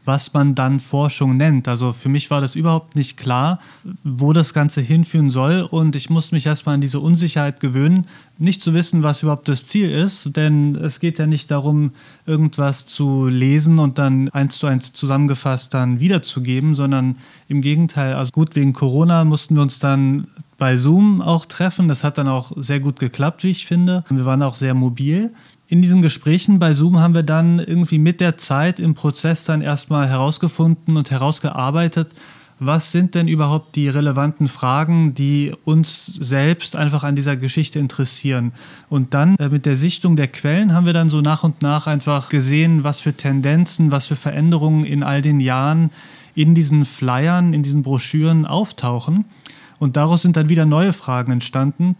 [0.05, 1.67] was man dann Forschung nennt.
[1.67, 3.59] Also für mich war das überhaupt nicht klar,
[4.03, 8.05] wo das Ganze hinführen soll und ich musste mich erstmal an diese Unsicherheit gewöhnen,
[8.37, 11.91] nicht zu wissen, was überhaupt das Ziel ist, denn es geht ja nicht darum,
[12.25, 18.31] irgendwas zu lesen und dann eins zu eins zusammengefasst dann wiederzugeben, sondern im Gegenteil, also
[18.33, 20.27] gut, wegen Corona mussten wir uns dann
[20.63, 21.89] bei Zoom auch treffen.
[21.89, 24.05] Das hat dann auch sehr gut geklappt, wie ich finde.
[24.09, 25.33] Wir waren auch sehr mobil
[25.67, 29.61] in diesen Gesprächen bei Zoom haben wir dann irgendwie mit der Zeit im Prozess dann
[29.61, 32.09] erstmal herausgefunden und herausgearbeitet,
[32.59, 38.53] was sind denn überhaupt die relevanten Fragen, die uns selbst einfach an dieser Geschichte interessieren.
[38.87, 41.87] Und dann äh, mit der Sichtung der Quellen haben wir dann so nach und nach
[41.87, 45.89] einfach gesehen, was für Tendenzen, was für Veränderungen in all den Jahren
[46.35, 49.25] in diesen Flyern, in diesen Broschüren auftauchen.
[49.83, 51.97] Und daraus sind dann wieder neue Fragen entstanden,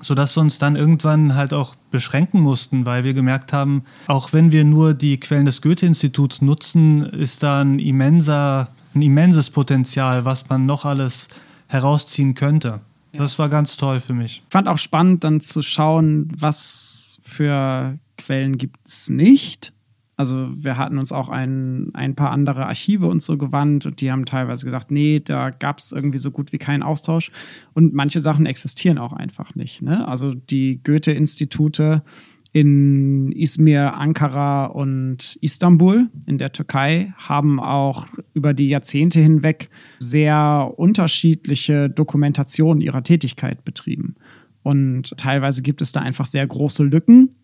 [0.00, 4.50] sodass wir uns dann irgendwann halt auch beschränken mussten, weil wir gemerkt haben, auch wenn
[4.50, 10.48] wir nur die Quellen des Goethe-Instituts nutzen, ist da ein, immenser, ein immenses Potenzial, was
[10.48, 11.28] man noch alles
[11.68, 12.80] herausziehen könnte.
[13.12, 13.20] Ja.
[13.20, 14.42] Das war ganz toll für mich.
[14.42, 19.72] Ich fand auch spannend, dann zu schauen, was für Quellen gibt es nicht
[20.18, 24.10] also wir hatten uns auch ein, ein paar andere Archive und so gewandt und die
[24.10, 27.30] haben teilweise gesagt, nee, da gab es irgendwie so gut wie keinen Austausch.
[27.72, 29.80] Und manche Sachen existieren auch einfach nicht.
[29.80, 30.06] Ne?
[30.08, 32.02] Also die Goethe-Institute
[32.50, 40.72] in Izmir, Ankara und Istanbul in der Türkei haben auch über die Jahrzehnte hinweg sehr
[40.76, 44.16] unterschiedliche Dokumentationen ihrer Tätigkeit betrieben.
[44.64, 47.36] Und teilweise gibt es da einfach sehr große Lücken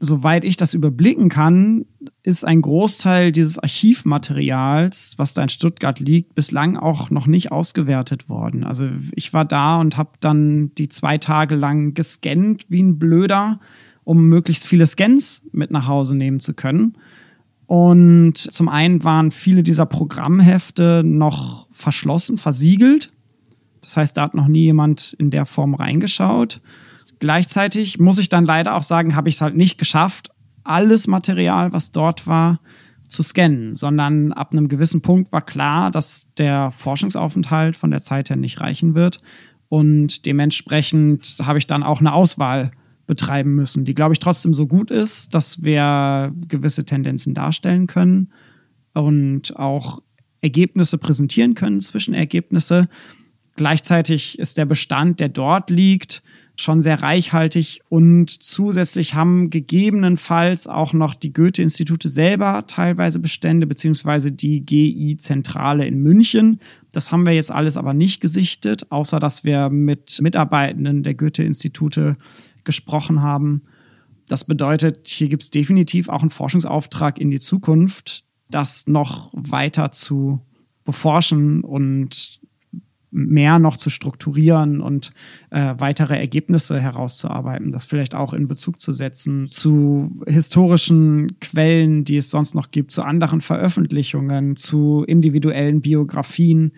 [0.00, 1.86] soweit ich das überblicken kann,
[2.22, 8.28] ist ein Großteil dieses Archivmaterials, was da in Stuttgart liegt, bislang auch noch nicht ausgewertet
[8.28, 8.64] worden.
[8.64, 13.60] Also ich war da und habe dann die zwei Tage lang gescannt wie ein Blöder,
[14.04, 16.96] um möglichst viele Scans mit nach Hause nehmen zu können.
[17.66, 23.10] Und zum einen waren viele dieser Programmhefte noch verschlossen, versiegelt.
[23.80, 26.60] Das heißt, da hat noch nie jemand in der Form reingeschaut.
[27.18, 30.30] Gleichzeitig muss ich dann leider auch sagen, habe ich es halt nicht geschafft,
[30.64, 32.60] alles Material, was dort war,
[33.08, 38.30] zu scannen, sondern ab einem gewissen Punkt war klar, dass der Forschungsaufenthalt von der Zeit
[38.30, 39.20] her nicht reichen wird.
[39.68, 42.70] Und dementsprechend habe ich dann auch eine Auswahl
[43.06, 48.32] betreiben müssen, die, glaube ich, trotzdem so gut ist, dass wir gewisse Tendenzen darstellen können
[48.94, 50.00] und auch
[50.40, 52.88] Ergebnisse präsentieren können, Zwischenergebnisse.
[53.56, 56.22] Gleichzeitig ist der Bestand, der dort liegt,
[56.56, 64.30] schon sehr reichhaltig und zusätzlich haben gegebenenfalls auch noch die Goethe-Institute selber teilweise Bestände, beziehungsweise
[64.30, 66.60] die GI-Zentrale in München.
[66.92, 72.16] Das haben wir jetzt alles aber nicht gesichtet, außer dass wir mit Mitarbeitenden der Goethe-Institute
[72.62, 73.62] gesprochen haben.
[74.28, 79.90] Das bedeutet, hier gibt es definitiv auch einen Forschungsauftrag in die Zukunft, das noch weiter
[79.90, 80.40] zu
[80.84, 82.40] beforschen und
[83.14, 85.12] mehr noch zu strukturieren und
[85.50, 92.16] äh, weitere Ergebnisse herauszuarbeiten, das vielleicht auch in Bezug zu setzen zu historischen Quellen, die
[92.16, 96.72] es sonst noch gibt, zu anderen Veröffentlichungen, zu individuellen Biografien.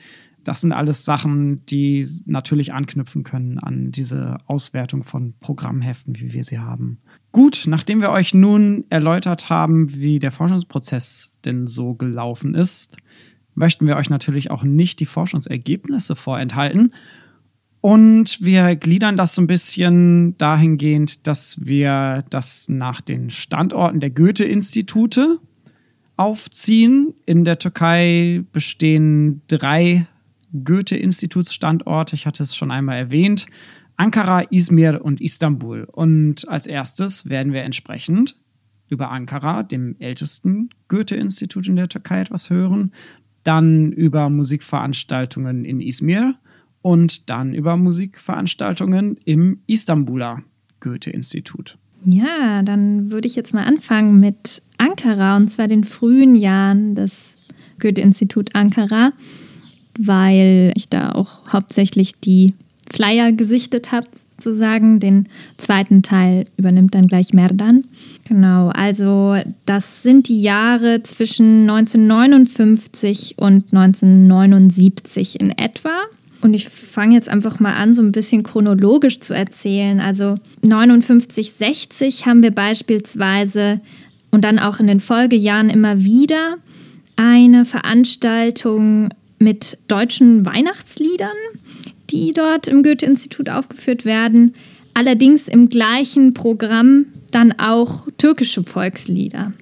[0.44, 6.44] Das sind alles Sachen, die natürlich anknüpfen können an diese Auswertung von Programmheften, wie wir
[6.44, 6.98] sie haben.
[7.32, 12.96] Gut, nachdem wir euch nun erläutert haben, wie der Forschungsprozess denn so gelaufen ist,
[13.56, 16.94] möchten wir euch natürlich auch nicht die Forschungsergebnisse vorenthalten.
[17.80, 24.10] Und wir gliedern das so ein bisschen dahingehend, dass wir das nach den Standorten der
[24.10, 25.38] Goethe-Institute
[26.16, 27.14] aufziehen.
[27.26, 30.06] In der Türkei bestehen drei
[30.64, 32.14] Goethe-Institutsstandorte.
[32.14, 33.46] Ich hatte es schon einmal erwähnt.
[33.96, 35.84] Ankara, Izmir und Istanbul.
[35.84, 38.36] Und als erstes werden wir entsprechend
[38.88, 42.92] über Ankara, dem ältesten Goethe-Institut in der Türkei, etwas hören
[43.46, 46.34] dann über Musikveranstaltungen in Izmir
[46.82, 50.42] und dann über Musikveranstaltungen im Istanbuler
[50.80, 51.78] Goethe-Institut.
[52.04, 57.34] Ja, dann würde ich jetzt mal anfangen mit Ankara und zwar den frühen Jahren des
[57.80, 59.12] Goethe-Institut Ankara,
[59.98, 62.54] weil ich da auch hauptsächlich die
[62.92, 65.00] Flyer gesichtet habe, sozusagen.
[65.00, 67.84] Den zweiten Teil übernimmt dann gleich Merdan.
[68.28, 75.90] Genau, also das sind die Jahre zwischen 1959 und 1979 in etwa.
[76.42, 80.00] Und ich fange jetzt einfach mal an, so ein bisschen chronologisch zu erzählen.
[80.00, 83.80] Also 59, 60 haben wir beispielsweise
[84.30, 86.56] und dann auch in den Folgejahren immer wieder
[87.16, 91.36] eine Veranstaltung mit deutschen Weihnachtsliedern,
[92.10, 94.54] die dort im Goethe-Institut aufgeführt werden.
[94.94, 99.52] Allerdings im gleichen Programm dann auch türkische Volkslieder.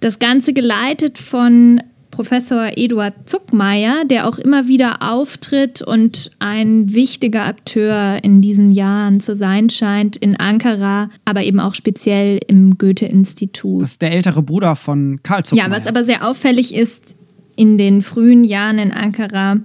[0.00, 1.80] Das Ganze geleitet von
[2.14, 9.18] Professor Eduard Zuckmeier, der auch immer wieder auftritt und ein wichtiger Akteur in diesen Jahren
[9.18, 13.82] zu sein scheint in Ankara, aber eben auch speziell im Goethe-Institut.
[13.82, 15.68] Das ist der ältere Bruder von Karl Zuckmeier.
[15.68, 17.16] Ja, was aber sehr auffällig ist,
[17.56, 19.56] in den frühen Jahren in Ankara,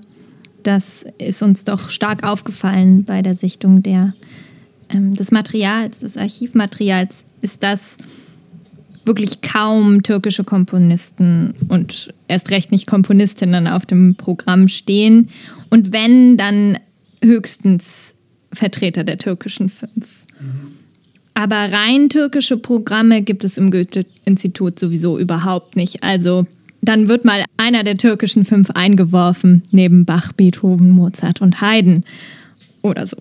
[0.64, 4.14] das ist uns doch stark aufgefallen bei der Sichtung der
[4.90, 7.98] ähm, des Materials, des Archivmaterials, ist, dass
[9.06, 15.30] wirklich kaum türkische Komponisten und erst recht nicht Komponistinnen auf dem Programm stehen.
[15.70, 16.78] Und wenn, dann
[17.24, 18.14] höchstens
[18.54, 20.26] Vertreter der türkischen fünf.
[21.34, 26.04] Aber rein türkische Programme gibt es im Goethe-Institut sowieso überhaupt nicht.
[26.04, 26.46] Also
[26.82, 32.04] dann wird mal einer der türkischen fünf eingeworfen, neben Bach, Beethoven, Mozart und Haydn
[32.82, 33.18] oder so.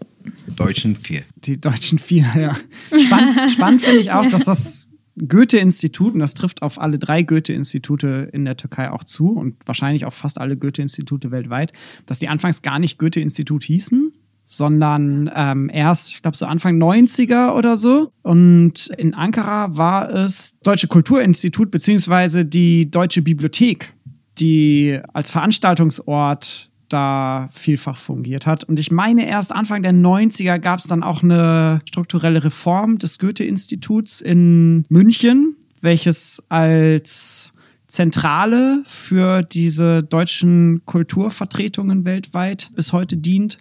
[0.56, 1.22] Deutschen vier.
[1.44, 2.56] Die deutschen vier, ja.
[2.98, 4.90] Spannend, spannend finde ich auch, dass das
[5.26, 10.04] Goethe-Institut, und das trifft auf alle drei Goethe-Institute in der Türkei auch zu und wahrscheinlich
[10.04, 11.72] auf fast alle Goethe-Institute weltweit,
[12.06, 14.12] dass die anfangs gar nicht Goethe-Institut hießen,
[14.50, 18.12] sondern ähm, erst, ich glaube, so Anfang 90er oder so.
[18.22, 23.92] Und in Ankara war es Deutsche Kulturinstitut beziehungsweise die Deutsche Bibliothek,
[24.38, 28.64] die als Veranstaltungsort da vielfach fungiert hat.
[28.64, 33.18] Und ich meine, erst Anfang der 90er gab es dann auch eine strukturelle Reform des
[33.18, 37.52] Goethe-Instituts in München, welches als
[37.86, 43.58] Zentrale für diese deutschen Kulturvertretungen weltweit bis heute dient.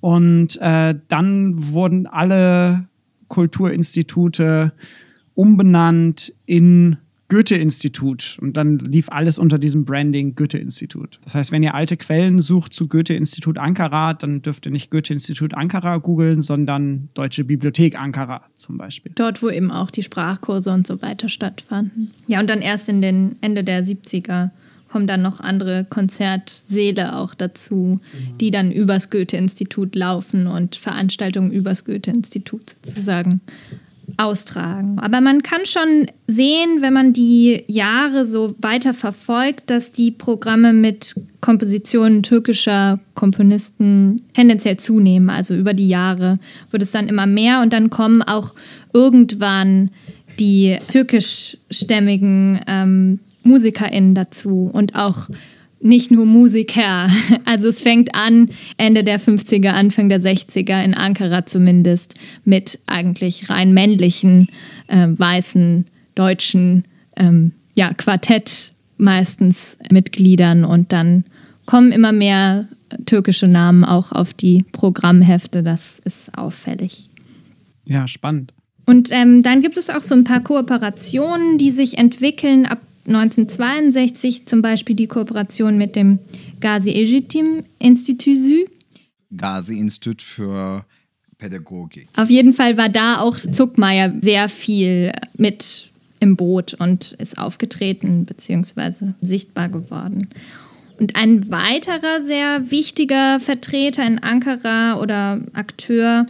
[0.00, 2.86] Und äh, dann wurden alle
[3.28, 4.72] Kulturinstitute
[5.34, 6.96] umbenannt in
[7.30, 8.38] Goethe-Institut.
[8.42, 11.20] Und dann lief alles unter diesem Branding Goethe-Institut.
[11.22, 15.54] Das heißt, wenn ihr alte Quellen sucht zu Goethe-Institut Ankara, dann dürft ihr nicht Goethe-Institut
[15.54, 19.12] Ankara googeln, sondern Deutsche Bibliothek Ankara zum Beispiel.
[19.14, 22.10] Dort, wo eben auch die Sprachkurse und so weiter stattfanden.
[22.26, 24.50] Ja, und dann erst in den Ende der 70er
[24.90, 28.00] kommen dann noch andere Konzertsäle auch dazu,
[28.40, 33.40] die dann übers Goethe-Institut laufen und Veranstaltungen übers Goethe-Institut sozusagen
[34.16, 34.98] austragen.
[34.98, 40.72] Aber man kann schon sehen, wenn man die Jahre so weiter verfolgt, dass die Programme
[40.72, 45.30] mit Kompositionen türkischer Komponisten tendenziell zunehmen.
[45.30, 46.38] Also über die Jahre
[46.70, 48.54] wird es dann immer mehr und dann kommen auch
[48.92, 49.90] irgendwann
[50.38, 55.28] die türkischstämmigen ähm, MusikerInnen dazu und auch
[55.80, 57.08] nicht nur Musiker.
[57.44, 62.14] Also es fängt an, Ende der 50er, Anfang der 60er, in Ankara zumindest,
[62.44, 64.48] mit eigentlich rein männlichen,
[64.88, 66.84] äh, weißen, deutschen
[67.16, 71.24] ähm, ja, Quartett meistens Mitgliedern und dann
[71.66, 72.68] kommen immer mehr
[73.06, 75.62] türkische Namen auch auf die Programmhefte.
[75.62, 77.08] Das ist auffällig.
[77.84, 78.52] Ja, spannend.
[78.86, 82.66] Und ähm, dann gibt es auch so ein paar Kooperationen, die sich entwickeln.
[82.66, 82.80] Ab
[83.14, 86.18] 1962 zum Beispiel die Kooperation mit dem
[86.60, 88.64] Gazi Ejitim Institut Sü.
[89.36, 90.84] Gazi Institut für
[91.38, 92.08] Pädagogik.
[92.16, 95.90] Auf jeden Fall war da auch Zuckmeier sehr viel mit
[96.20, 99.12] im Boot und ist aufgetreten bzw.
[99.20, 100.28] sichtbar geworden.
[100.98, 106.26] Und ein weiterer sehr wichtiger Vertreter in Ankara oder Akteur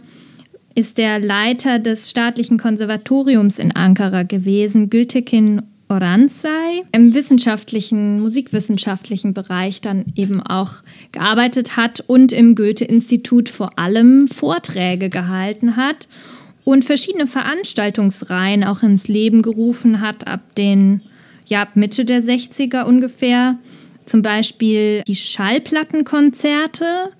[0.75, 5.61] ist der Leiter des staatlichen Konservatoriums in Ankara gewesen, Gültekin
[5.91, 10.75] Oranzai, im wissenschaftlichen, musikwissenschaftlichen Bereich dann eben auch
[11.11, 16.07] gearbeitet hat und im Goethe-Institut vor allem Vorträge gehalten hat
[16.63, 21.01] und verschiedene Veranstaltungsreihen auch ins Leben gerufen hat ab den,
[21.47, 23.57] ja, ab Mitte der 60er ungefähr.
[24.05, 27.11] Zum Beispiel die Schallplattenkonzerte.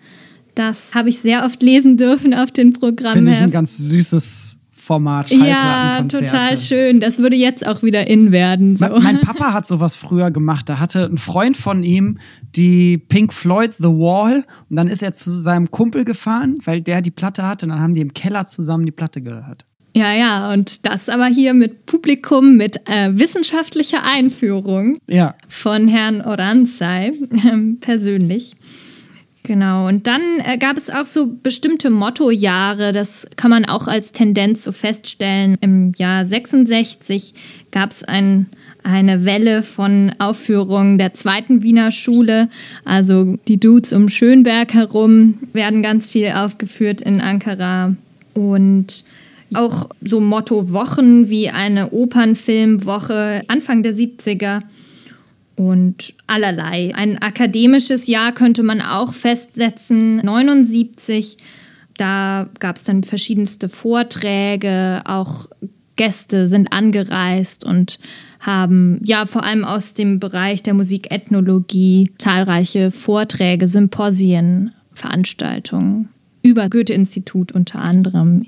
[0.56, 3.14] Das habe ich sehr oft lesen dürfen auf den Programmen.
[3.14, 4.61] Finde ich ein ganz süßes
[4.92, 7.00] Format, Ja, total schön.
[7.00, 8.76] Das würde jetzt auch wieder in werden.
[8.76, 8.86] So.
[8.88, 10.68] Mein, mein Papa hat sowas früher gemacht.
[10.68, 12.18] Da hatte ein Freund von ihm
[12.58, 17.02] die Pink Floyd The Wall und dann ist er zu seinem Kumpel gefahren, weil der
[17.02, 19.64] die Platte hatte und dann haben die im Keller zusammen die Platte gehört.
[19.96, 25.36] Ja, ja, und das aber hier mit Publikum, mit äh, wissenschaftlicher Einführung Ja.
[25.48, 27.14] von Herrn Oranzai
[27.50, 28.56] ähm, persönlich.
[29.44, 34.12] Genau, und dann äh, gab es auch so bestimmte Mottojahre, das kann man auch als
[34.12, 35.58] Tendenz so feststellen.
[35.62, 37.34] Im Jahr 66
[37.72, 38.46] gab es ein,
[38.84, 42.50] eine Welle von Aufführungen der zweiten Wiener Schule.
[42.86, 47.96] Also die Dudes um Schönberg herum werden ganz viel aufgeführt in Ankara.
[48.36, 49.04] Und
[49.56, 54.62] auch so Motto-Wochen wie eine Opernfilmwoche Anfang der 70er
[55.56, 56.94] und allerlei.
[56.96, 61.38] Ein akademisches Jahr könnte man auch festsetzen, 79.
[61.98, 65.48] Da gab es dann verschiedenste Vorträge, auch
[65.96, 68.00] Gäste sind angereist und
[68.40, 76.10] haben ja vor allem aus dem Bereich der Musikethnologie zahlreiche Vorträge, Symposien, Veranstaltungen
[76.42, 78.46] über Goethe-Institut unter anderem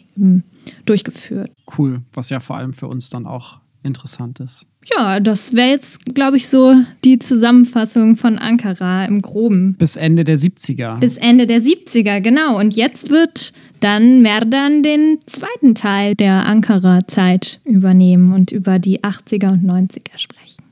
[0.85, 1.51] durchgeführt.
[1.77, 4.65] Cool, was ja vor allem für uns dann auch interessant ist.
[4.95, 9.75] Ja, das wäre jetzt, glaube ich, so die Zusammenfassung von Ankara im Groben.
[9.75, 10.99] Bis Ende der 70er.
[10.99, 12.59] Bis Ende der 70er, genau.
[12.59, 19.51] Und jetzt wird dann Merdan den zweiten Teil der Ankara-Zeit übernehmen und über die 80er
[19.51, 20.63] und 90er sprechen.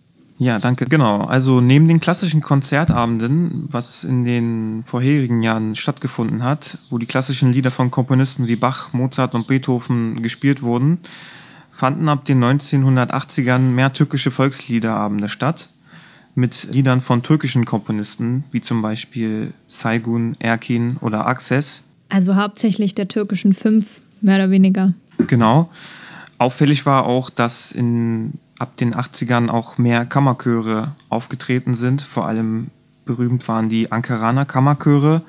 [0.41, 0.86] Ja, danke.
[0.86, 1.22] Genau.
[1.26, 7.53] Also neben den klassischen Konzertabenden, was in den vorherigen Jahren stattgefunden hat, wo die klassischen
[7.53, 10.97] Lieder von Komponisten wie Bach, Mozart und Beethoven gespielt wurden,
[11.72, 15.69] fanden ab den 1980ern mehr türkische Volksliederabende statt.
[16.36, 21.82] Mit Liedern von türkischen Komponisten, wie zum Beispiel Saygun, Erkin oder Akses.
[22.09, 24.93] Also hauptsächlich der türkischen Fünf, mehr oder weniger.
[25.28, 25.69] Genau.
[26.38, 32.01] Auffällig war auch, dass in, ab den 80ern auch mehr Kammerchöre aufgetreten sind.
[32.01, 32.67] Vor allem
[33.05, 35.22] berühmt waren die Ankaraner Kammerchöre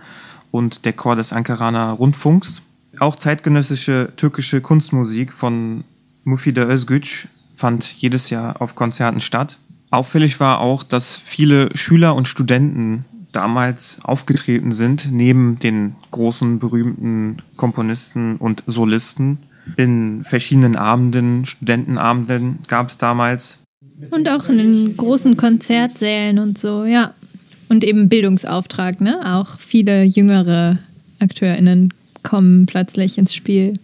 [0.50, 2.62] und der Chor des Ankaraner Rundfunks.
[2.98, 5.84] Auch zeitgenössische türkische Kunstmusik von
[6.24, 9.58] Mufide Özgüç fand jedes Jahr auf Konzerten statt.
[9.90, 17.42] Auffällig war auch, dass viele Schüler und Studenten damals aufgetreten sind, neben den großen berühmten
[17.56, 19.38] Komponisten und Solisten.
[19.76, 23.62] In verschiedenen Abenden, Studentenabenden gab es damals.
[24.10, 27.14] Und auch in den großen Konzertsälen und so, ja.
[27.68, 29.20] Und eben Bildungsauftrag, ne?
[29.24, 30.78] Auch viele jüngere
[31.20, 33.78] AkteurInnen kommen plötzlich ins Spiel.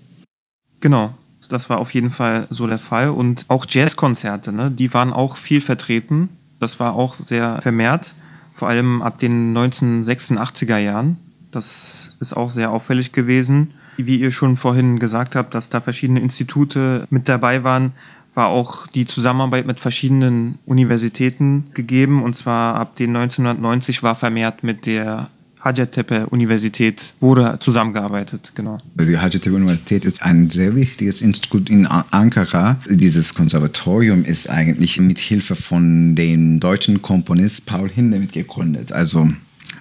[0.80, 1.14] Genau,
[1.49, 3.11] das war auf jeden Fall so der Fall.
[3.11, 4.70] Und auch Jazzkonzerte, ne?
[4.70, 6.28] die waren auch viel vertreten.
[6.61, 8.14] Das war auch sehr vermehrt,
[8.53, 11.16] vor allem ab den 1986er Jahren.
[11.51, 13.72] Das ist auch sehr auffällig gewesen.
[13.96, 17.92] Wie ihr schon vorhin gesagt habt, dass da verschiedene Institute mit dabei waren,
[18.34, 22.22] war auch die Zusammenarbeit mit verschiedenen Universitäten gegeben.
[22.22, 25.28] Und zwar ab den 1990 war vermehrt mit der
[25.61, 28.78] Hacettepe-Universität wurde zusammengearbeitet, genau.
[28.94, 32.80] Die Hacettepe-Universität ist ein sehr wichtiges Institut in Ankara.
[32.88, 38.92] Dieses Konservatorium ist eigentlich mit Hilfe von dem deutschen Komponist Paul Hindemith gegründet.
[38.92, 39.28] Also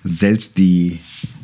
[0.03, 0.99] selbst die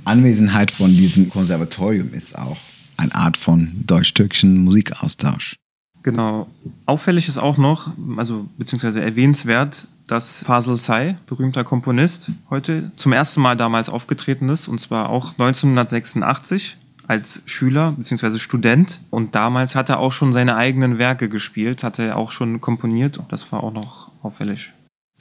[0.05, 2.57] Anwesenheit von diesem Konservatorium ist auch
[2.97, 5.55] eine Art von deutsch-türkischen Musikaustausch.
[6.03, 6.47] Genau.
[6.85, 13.41] Auffällig ist auch noch, also beziehungsweise erwähnenswert, dass Fasel Say, berühmter Komponist, heute zum ersten
[13.41, 16.77] Mal damals aufgetreten ist, und zwar auch 1986
[17.07, 18.39] als Schüler bzw.
[18.39, 18.99] Student.
[19.09, 23.19] Und damals hat er auch schon seine eigenen Werke gespielt, hat er auch schon komponiert.
[23.29, 24.71] Das war auch noch auffällig.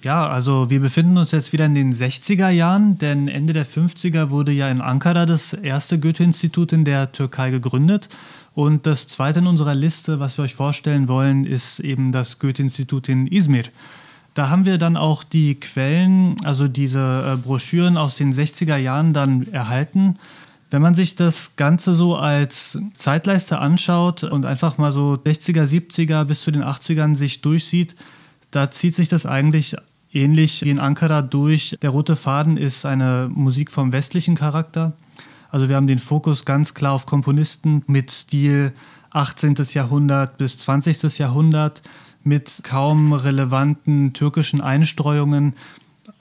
[0.05, 4.31] Ja, also wir befinden uns jetzt wieder in den 60er Jahren, denn Ende der 50er
[4.31, 8.09] wurde ja in Ankara das erste Goethe-Institut in der Türkei gegründet.
[8.53, 13.09] Und das zweite in unserer Liste, was wir euch vorstellen wollen, ist eben das Goethe-Institut
[13.09, 13.65] in Izmir.
[14.35, 19.13] Da haben wir dann auch die Quellen, also diese äh, Broschüren aus den 60er Jahren
[19.13, 20.17] dann erhalten.
[20.71, 26.25] Wenn man sich das Ganze so als Zeitleiste anschaut und einfach mal so 60er, 70er
[26.25, 27.95] bis zu den 80ern sich durchsieht,
[28.51, 29.77] da zieht sich das eigentlich
[30.13, 31.77] ähnlich wie in Ankara durch.
[31.83, 34.95] Der rote Faden ist eine Musik vom westlichen Charakter.
[35.51, 38.73] Also wir haben den Fokus ganz klar auf Komponisten mit Stil
[39.11, 39.57] 18.
[39.75, 41.19] Jahrhundert bis 20.
[41.19, 41.83] Jahrhundert
[42.25, 45.55] mit kaum relevanten türkischen Einstreuungen.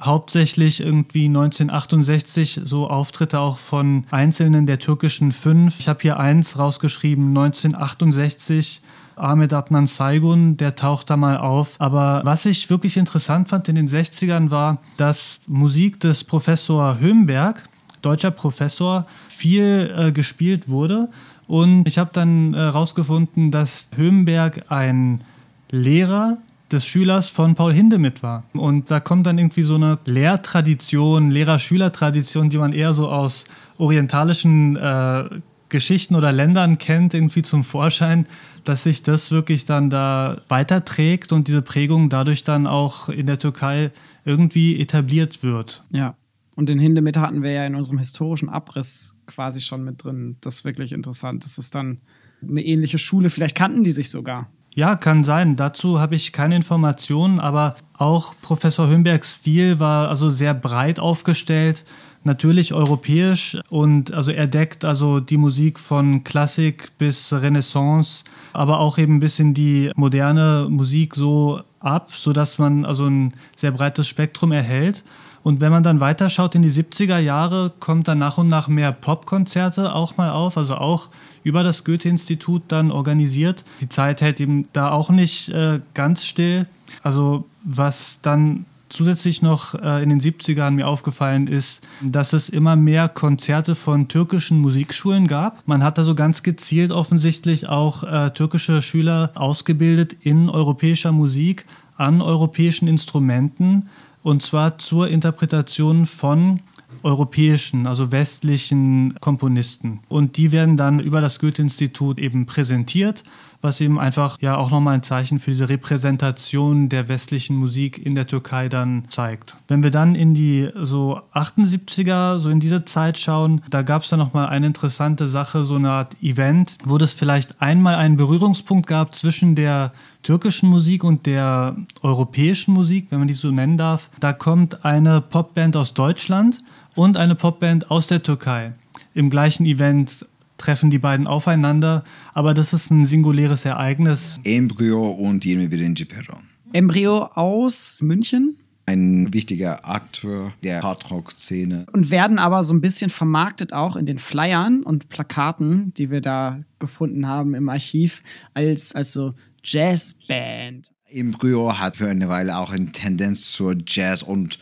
[0.01, 5.79] Hauptsächlich irgendwie 1968 so Auftritte auch von Einzelnen der türkischen Fünf.
[5.79, 8.81] Ich habe hier eins rausgeschrieben, 1968
[9.15, 11.75] Ahmed Adnan Saygun, der taucht da mal auf.
[11.79, 17.67] Aber was ich wirklich interessant fand in den 60ern war, dass Musik des Professor Hömberg,
[18.01, 21.09] deutscher Professor, viel äh, gespielt wurde.
[21.47, 25.23] Und ich habe dann herausgefunden, äh, dass Hömberg ein
[25.72, 26.38] Lehrer
[26.72, 28.43] des Schülers von Paul Hindemith war.
[28.53, 33.43] Und da kommt dann irgendwie so eine Lehrtradition, Lehrer-Schüler-Tradition, die man eher so aus
[33.78, 35.26] orientalischen äh,
[35.69, 38.26] Geschichten oder Ländern kennt, irgendwie zum Vorschein,
[38.63, 43.39] dass sich das wirklich dann da weiterträgt und diese Prägung dadurch dann auch in der
[43.39, 43.91] Türkei
[44.26, 45.84] irgendwie etabliert wird.
[45.89, 46.15] Ja.
[46.55, 50.36] Und den Hindemith hatten wir ja in unserem historischen Abriss quasi schon mit drin.
[50.41, 51.43] Das ist wirklich interessant.
[51.45, 52.01] Das ist dann
[52.41, 53.30] eine ähnliche Schule.
[53.30, 54.49] Vielleicht kannten die sich sogar.
[54.74, 55.57] Ja, kann sein.
[55.57, 61.84] Dazu habe ich keine Informationen, aber auch Professor Hömbergs Stil war also sehr breit aufgestellt
[62.24, 68.97] natürlich europäisch und also er deckt also die Musik von Klassik bis Renaissance, aber auch
[68.97, 74.51] eben ein bisschen die moderne Musik so ab, sodass man also ein sehr breites Spektrum
[74.51, 75.03] erhält.
[75.43, 78.91] Und wenn man dann weiterschaut in die 70er Jahre, kommt dann nach und nach mehr
[78.91, 81.09] Popkonzerte auch mal auf, also auch
[81.43, 83.63] über das Goethe-Institut dann organisiert.
[83.81, 86.67] Die Zeit hält eben da auch nicht äh, ganz still.
[87.03, 92.75] Also was dann zusätzlich noch äh, in den 70ern mir aufgefallen ist, dass es immer
[92.75, 95.65] mehr Konzerte von türkischen Musikschulen gab.
[95.65, 101.65] Man hat also ganz gezielt offensichtlich auch äh, türkische Schüler ausgebildet in europäischer Musik
[101.95, 103.87] an europäischen Instrumenten
[104.23, 106.59] und zwar zur Interpretation von
[107.03, 109.99] europäischen, also westlichen Komponisten.
[110.09, 113.23] Und die werden dann über das Goethe-Institut eben präsentiert,
[113.61, 118.15] was eben einfach ja auch nochmal ein Zeichen für diese Repräsentation der westlichen Musik in
[118.15, 119.55] der Türkei dann zeigt.
[119.67, 124.09] Wenn wir dann in die so 78er, so in diese Zeit schauen, da gab es
[124.09, 128.87] dann nochmal eine interessante Sache, so eine Art Event, wo es vielleicht einmal einen Berührungspunkt
[128.87, 129.93] gab zwischen der
[130.23, 134.09] türkischen Musik und der europäischen Musik, wenn man die so nennen darf.
[134.19, 136.59] Da kommt eine Popband aus Deutschland
[136.95, 138.73] und eine Popband aus der Türkei.
[139.13, 140.25] Im gleichen Event
[140.57, 144.39] treffen die beiden aufeinander, aber das ist ein singuläres Ereignis.
[144.43, 146.43] Embryo und Yemi Birinci Perron.
[146.73, 148.57] Embryo aus München?
[148.85, 151.85] Ein wichtiger Akteur der Hardrock-Szene.
[151.91, 156.21] Und werden aber so ein bisschen vermarktet auch in den Flyern und Plakaten, die wir
[156.21, 158.23] da gefunden haben im Archiv,
[158.53, 159.33] als, als so
[159.63, 160.91] Jazzband.
[161.07, 164.57] Embryo hat für eine Weile auch eine Tendenz zur Jazz und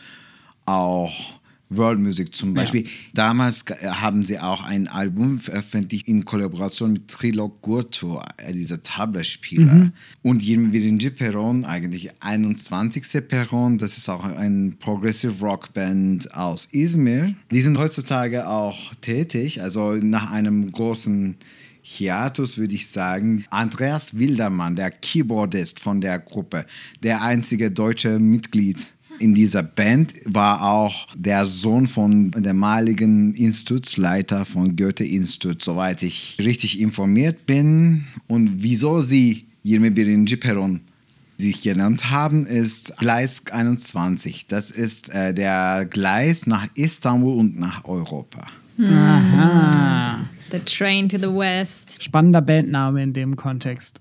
[0.66, 1.39] auch
[1.70, 2.82] World Music zum Beispiel.
[2.82, 2.90] Ja.
[3.14, 9.74] Damals haben sie auch ein Album veröffentlicht in Kollaboration mit Trilog Gurto, äh, dieser Tablaspieler.
[9.74, 9.92] Mhm.
[10.22, 13.26] Und Birinci Perron, eigentlich 21.
[13.26, 17.34] Perron, das ist auch ein Progressive Rock Band aus Izmir.
[17.52, 21.36] Die sind heutzutage auch tätig, also nach einem großen
[21.82, 23.44] Hiatus würde ich sagen.
[23.50, 26.66] Andreas Wildermann, der Keyboardist von der Gruppe,
[27.02, 34.44] der einzige deutsche Mitglied in dieser Band war auch der Sohn von dem maligen Institutsleiter
[34.44, 38.06] von Goethe-Institut, soweit ich richtig informiert bin.
[38.28, 40.80] Und wieso sie Yirmi Birinci Peron
[41.36, 44.46] sich genannt haben, ist Gleis 21.
[44.46, 48.46] Das ist äh, der Gleis nach Istanbul und nach Europa.
[48.78, 50.20] Aha.
[50.50, 52.02] The Train to the West.
[52.02, 54.00] Spannender Bandname in dem Kontext.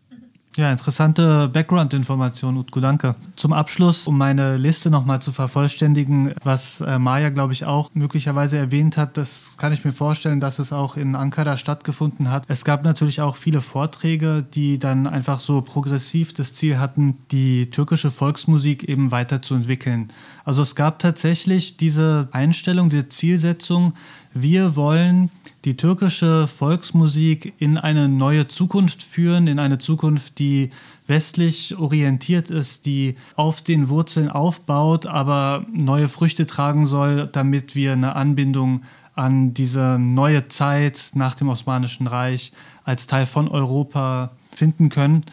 [0.59, 3.15] Ja, interessante Background-Information, Utku, danke.
[3.37, 8.57] Zum Abschluss, um meine Liste nochmal zu vervollständigen, was äh, Maya, glaube ich, auch möglicherweise
[8.57, 12.43] erwähnt hat, das kann ich mir vorstellen, dass es auch in Ankara stattgefunden hat.
[12.49, 17.69] Es gab natürlich auch viele Vorträge, die dann einfach so progressiv das Ziel hatten, die
[17.69, 20.11] türkische Volksmusik eben weiterzuentwickeln.
[20.43, 23.93] Also es gab tatsächlich diese Einstellung, diese Zielsetzung,
[24.33, 25.31] wir wollen
[25.65, 30.69] die türkische Volksmusik in eine neue Zukunft führen, in eine Zukunft, die
[31.05, 37.93] westlich orientiert ist, die auf den Wurzeln aufbaut, aber neue Früchte tragen soll, damit wir
[37.93, 38.81] eine Anbindung
[39.15, 42.53] an diese neue Zeit nach dem Osmanischen Reich
[42.85, 45.25] als Teil von Europa finden können.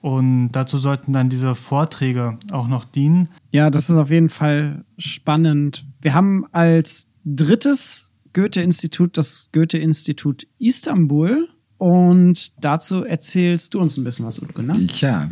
[0.00, 3.28] Und dazu sollten dann diese Vorträge auch noch dienen.
[3.52, 5.84] Ja, das ist auf jeden Fall spannend.
[6.00, 11.48] Wir haben als drittes Goethe-Institut das Goethe-Institut Istanbul.
[11.78, 14.78] Und dazu erzählst du uns ein bisschen was, Utke, ne?
[15.00, 15.30] Ja.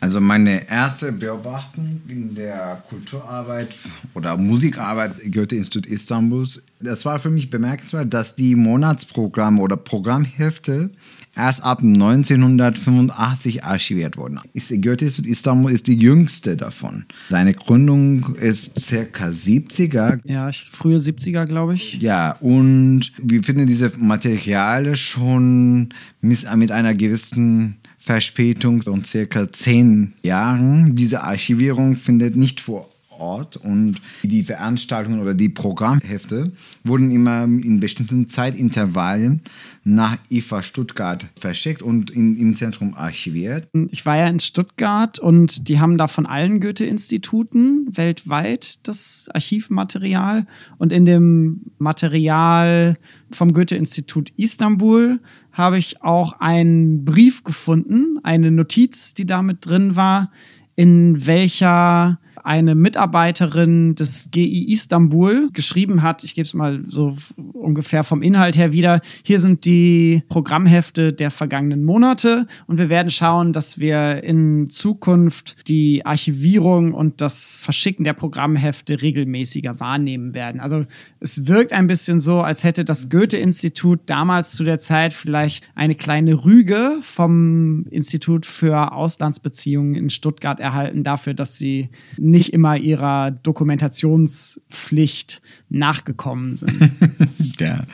[0.00, 3.74] Also meine erste Beobachtung in der Kulturarbeit
[4.12, 10.90] oder Musikarbeit Goethe-Institut Istanbuls, das war für mich bemerkenswert, dass die Monatsprogramme oder Programmhefte
[11.36, 14.40] erst ab 1985 archiviert wurden.
[14.54, 17.04] Goethe-Institut Istanbul ist die jüngste davon.
[17.28, 20.20] Seine Gründung ist circa 70er.
[20.24, 22.00] Ja, frühe 70er, glaube ich.
[22.00, 25.88] Ja, und wir finden diese Materialien schon
[26.20, 30.94] mit einer gewissen Verspätung von circa zehn Jahren.
[30.94, 32.93] Diese Archivierung findet nicht vor
[33.24, 36.52] Ort und die Veranstaltungen oder die Programmhefte
[36.84, 39.40] wurden immer in bestimmten Zeitintervallen
[39.82, 43.66] nach IFA Stuttgart verschickt und in, im Zentrum archiviert.
[43.90, 50.46] Ich war ja in Stuttgart und die haben da von allen Goethe-Instituten weltweit das Archivmaterial
[50.78, 52.96] und in dem Material
[53.30, 55.20] vom Goethe-Institut Istanbul
[55.52, 60.30] habe ich auch einen Brief gefunden, eine Notiz, die damit drin war,
[60.76, 67.16] in welcher eine Mitarbeiterin des GI Istanbul geschrieben hat, ich gebe es mal so
[67.54, 73.10] ungefähr vom Inhalt her wieder, hier sind die Programmhefte der vergangenen Monate und wir werden
[73.10, 80.60] schauen, dass wir in Zukunft die Archivierung und das Verschicken der Programmhefte regelmäßiger wahrnehmen werden.
[80.60, 80.84] Also
[81.20, 85.94] es wirkt ein bisschen so, als hätte das Goethe-Institut damals zu der Zeit vielleicht eine
[85.94, 91.88] kleine Rüge vom Institut für Auslandsbeziehungen in Stuttgart erhalten dafür, dass sie
[92.34, 96.90] nicht immer ihrer Dokumentationspflicht nachgekommen sind.
[97.60, 97.84] ja.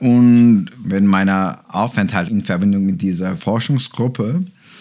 [0.00, 4.40] Und wenn meiner Aufenthalt in Verbindung mit dieser Forschungsgruppe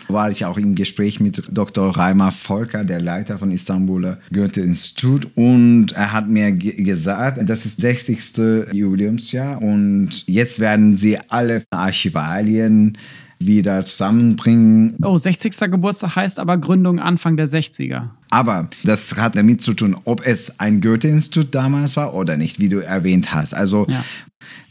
[0.10, 1.96] war ich auch im Gespräch mit Dr.
[1.96, 5.30] Reimer Volker, der Leiter von Istanbuler Goethe-Institut.
[5.36, 8.74] Und er hat mir gesagt, das ist das 60.
[8.74, 12.98] Jubiläumsjahr und jetzt werden sie alle Archivalien
[13.40, 14.98] wieder zusammenbringen.
[15.04, 15.58] Oh, 60.
[15.72, 18.10] Geburtstag heißt aber Gründung Anfang der 60er.
[18.34, 22.68] Aber das hat damit zu tun, ob es ein Goethe-Institut damals war oder nicht, wie
[22.68, 23.54] du erwähnt hast.
[23.54, 24.04] Also ja.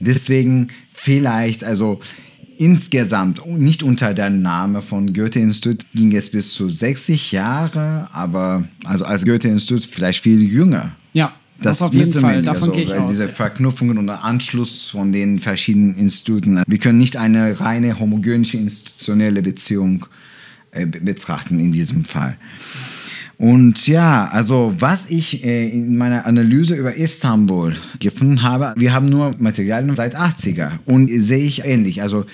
[0.01, 2.01] deswegen vielleicht, also
[2.59, 9.05] insgesamt, nicht unter der Name von Goethe-Institut ging es bis zu 60 Jahre, aber also
[9.05, 10.97] als Goethe-Institut vielleicht viel jünger.
[11.13, 13.11] Ja, das, das auf jeden Fall, davon also, gehe ich aus.
[13.11, 16.65] Diese Verknüpfungen und Anschluss von den verschiedenen Instituten.
[16.67, 20.07] Wir können nicht eine reine homogene institutionelle Beziehung
[20.73, 22.37] äh, betrachten in diesem Fall.
[23.43, 29.09] Und ja, also was ich äh, in meiner Analyse über Istanbul gefunden habe, wir haben
[29.09, 32.03] nur Materialien seit 80er und sehe ich ähnlich.
[32.03, 32.25] Also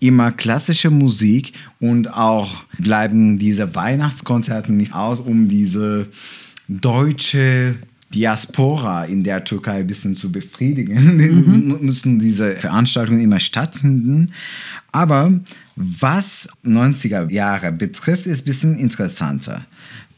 [0.00, 6.06] immer klassische Musik und auch bleiben diese Weihnachtskonzerte nicht aus, um diese
[6.66, 7.74] deutsche
[8.14, 10.94] Diaspora in der Türkei ein bisschen zu befriedigen,
[11.76, 11.78] mhm.
[11.82, 14.32] müssen diese Veranstaltungen immer stattfinden.
[14.92, 15.30] Aber
[15.76, 19.66] was 90er Jahre betrifft, ist ein bisschen interessanter.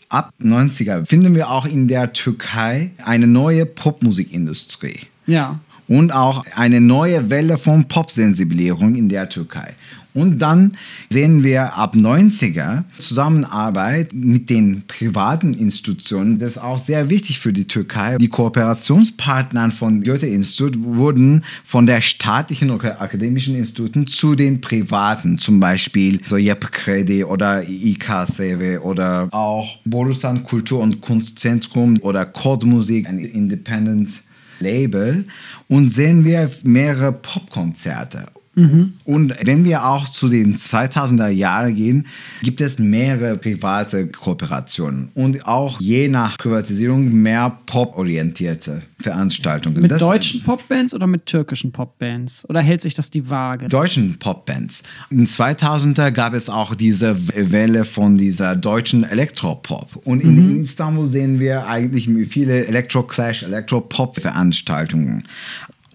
[0.08, 5.00] Ab 90er finden wir auch in der Türkei eine neue Popmusikindustrie.
[5.26, 5.60] Ja.
[5.88, 9.74] Und auch eine neue Welle von Popsensibilierung in der Türkei.
[10.16, 10.72] Und dann
[11.10, 16.38] sehen wir ab 90er Zusammenarbeit mit den privaten Institutionen.
[16.38, 18.16] Das ist auch sehr wichtig für die Türkei.
[18.16, 25.60] Die Kooperationspartner von Goethe-Institut wurden von der staatlichen oder akademischen Instituten zu den privaten, zum
[25.60, 34.22] Beispiel so Kredi oder IKSW oder auch Borusan Kultur- und Kunstzentrum oder Chordmusik, ein Independent
[34.60, 35.26] Label
[35.68, 38.94] und sehen wir mehrere Popkonzerte Mhm.
[39.04, 42.06] Und wenn wir auch zu den 2000er Jahren gehen,
[42.42, 49.82] gibt es mehrere private Kooperationen und auch je nach Privatisierung mehr pop-orientierte Veranstaltungen.
[49.82, 52.48] Mit das deutschen Popbands oder mit türkischen Popbands?
[52.48, 53.66] Oder hält sich das die Waage?
[53.66, 54.84] Deutschen Popbands.
[55.10, 60.00] In 2000er gab es auch diese Welle von dieser deutschen Elektropop.
[60.04, 60.64] Und in, mhm.
[60.64, 65.24] Istanbul sehen wir eigentlich viele Elektro-Clash, Elektropop-Veranstaltungen.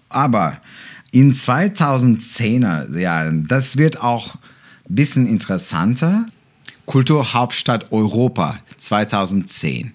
[0.08, 0.58] Aber
[1.12, 4.34] in 2010er Jahren, das wird auch
[4.88, 6.26] ein bisschen interessanter,
[6.86, 9.92] Kulturhauptstadt Europa 2010.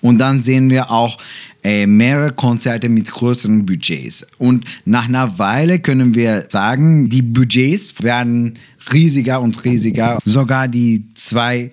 [0.00, 1.18] Und dann sehen wir auch
[1.62, 4.26] äh, mehrere Konzerte mit größeren Budgets.
[4.38, 8.54] Und nach einer Weile können wir sagen, die Budgets werden
[8.92, 10.18] riesiger und riesiger.
[10.24, 11.70] Sogar die zwei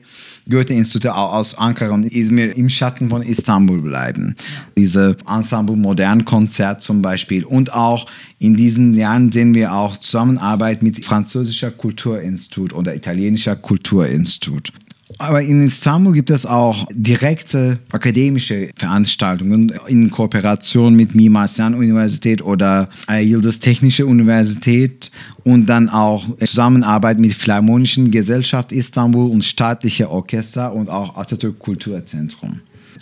[0.49, 4.36] Goethe-Institute aus Ankara und Izmir im Schatten von Istanbul bleiben.
[4.78, 7.43] Diese Ensemble Modern Konzert zum Beispiel.
[7.43, 8.07] Und auch
[8.39, 14.72] in diesen Jahren sehen wir auch Zusammenarbeit mit französischer Kulturinstitut oder italienischer Kulturinstitut.
[15.20, 22.41] Aber in Istanbul gibt es auch direkte akademische Veranstaltungen in Kooperation mit Mimar Sinan Universität
[22.41, 25.09] oder Yıldız Technische Universität
[25.47, 32.59] und dann auch Zusammenarbeit mit Philharmonischen Gesellschaft Istanbul und staatliche Orchester und auch Atatürk Kulturzentrum.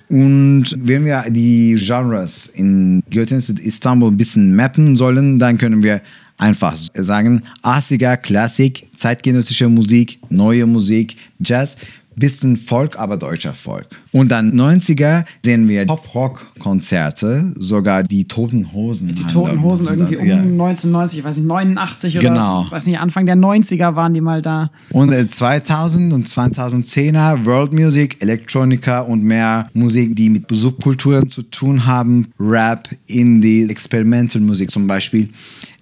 [0.09, 6.03] Und wenn wir die Genres in Goethe-Institut Istanbul ein bisschen mappen sollen, dann können wir
[6.37, 11.77] einfach sagen 80er Klassik, zeitgenössische Musik, neue Musik, Jazz,
[12.16, 13.88] bisschen Folk, aber deutscher Folk.
[14.11, 19.13] Und dann 90er sehen wir Pop-Rock-Konzerte, sogar die Toten Hosen.
[19.13, 20.38] Die Toten Hosen irgendwie um Ja.
[20.38, 22.66] 1990, ich weiß nicht, 89 oder Genau.
[22.70, 24.72] weiß nicht, Anfang der 90er waren die mal da.
[24.91, 31.41] Und äh, 2000 und 2010er World Music, Elektronika und mehr Musik, die mit Subkulturen zu
[31.43, 32.28] tun haben.
[32.39, 35.30] Rap, Indie, Experimental Musik zum Beispiel.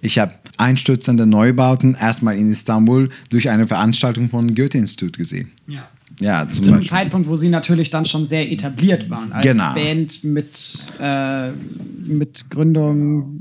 [0.00, 5.50] Ich habe einstürzende Neubauten erstmal in Istanbul durch eine Veranstaltung von Goethe-Institut gesehen.
[5.66, 5.88] Ja.
[6.20, 6.96] Ja, zum Zu einem Beispiel.
[6.96, 9.32] Zeitpunkt, wo sie natürlich dann schon sehr etabliert waren.
[9.32, 9.74] Als Genau.
[9.74, 11.50] Band mit, äh,
[12.06, 13.40] mit Gründung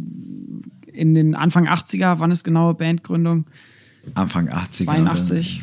[0.91, 3.45] in den Anfang 80er, wann ist genaue Bandgründung?
[4.15, 4.85] Anfang 80er.
[4.85, 5.61] 82.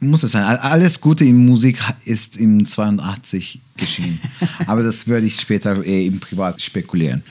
[0.00, 0.08] Oder?
[0.08, 0.42] Muss es sein.
[0.42, 4.18] All- Alles Gute in Musik ist im 82 geschehen.
[4.66, 7.22] Aber das würde ich später eher im Privat spekulieren.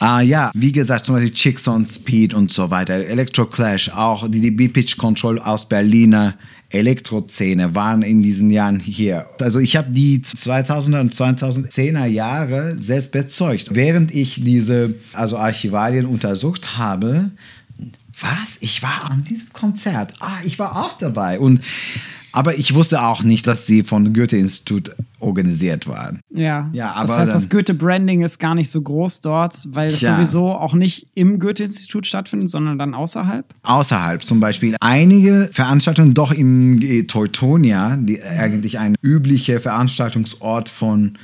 [0.00, 2.94] Ah ja, wie gesagt, zum Beispiel Chicks on Speed und so weiter.
[3.06, 6.34] Electro Clash, auch die, die B-Pitch Control aus Berliner
[6.74, 9.26] Elektroszene waren in diesen Jahren hier.
[9.40, 13.68] Also ich habe die 2000er und 2010er Jahre selbst bezeugt.
[13.70, 17.30] Während ich diese also Archivalien untersucht habe,
[18.20, 18.58] was?
[18.60, 20.14] Ich war an diesem Konzert.
[20.20, 21.38] Ah, ich war auch dabei.
[21.38, 21.60] Und,
[22.34, 26.18] aber ich wusste auch nicht, dass sie von Goethe-Institut organisiert waren.
[26.30, 26.68] Ja.
[26.72, 30.16] Ja, das heißt, das Goethe-Branding ist gar nicht so groß dort, weil es Tja.
[30.16, 33.46] sowieso auch nicht im Goethe-Institut stattfindet, sondern dann außerhalb.
[33.62, 41.16] Außerhalb zum Beispiel einige Veranstaltungen doch im Teutonia, die eigentlich ein üblicher Veranstaltungsort von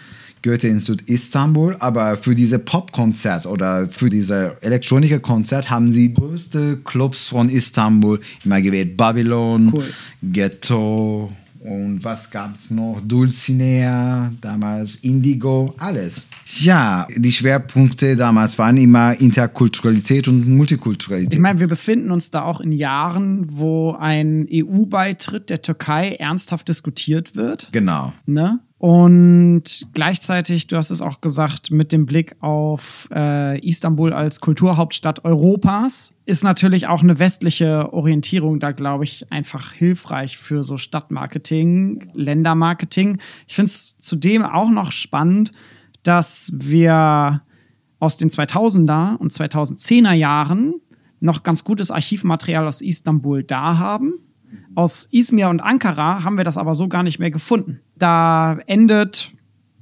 [0.42, 7.28] Goethe-Institut Istanbul, aber für diese Popkonzert oder für diese elektronische Konzert haben sie größte Clubs
[7.28, 8.96] von Istanbul immer gewählt.
[8.96, 9.84] Babylon, Cool.
[10.22, 11.30] Ghetto
[11.60, 13.02] und was gab es noch?
[13.04, 16.26] Dulcinea, damals Indigo, alles.
[16.60, 21.34] Ja, die Schwerpunkte damals waren immer Interkulturalität und Multikulturalität.
[21.34, 26.68] Ich meine, wir befinden uns da auch in Jahren, wo ein EU-Beitritt der Türkei ernsthaft
[26.68, 27.68] diskutiert wird.
[27.72, 28.14] genau.
[28.24, 28.60] Ne?
[28.80, 35.22] Und gleichzeitig, du hast es auch gesagt, mit dem Blick auf äh, Istanbul als Kulturhauptstadt
[35.26, 42.08] Europas ist natürlich auch eine westliche Orientierung da, glaube ich, einfach hilfreich für so Stadtmarketing,
[42.14, 43.18] Ländermarketing.
[43.46, 45.52] Ich finde es zudem auch noch spannend,
[46.02, 47.42] dass wir
[47.98, 50.76] aus den 2000er und 2010er Jahren
[51.20, 54.14] noch ganz gutes Archivmaterial aus Istanbul da haben.
[54.74, 57.80] Aus Izmir und Ankara haben wir das aber so gar nicht mehr gefunden.
[57.96, 59.32] Da endet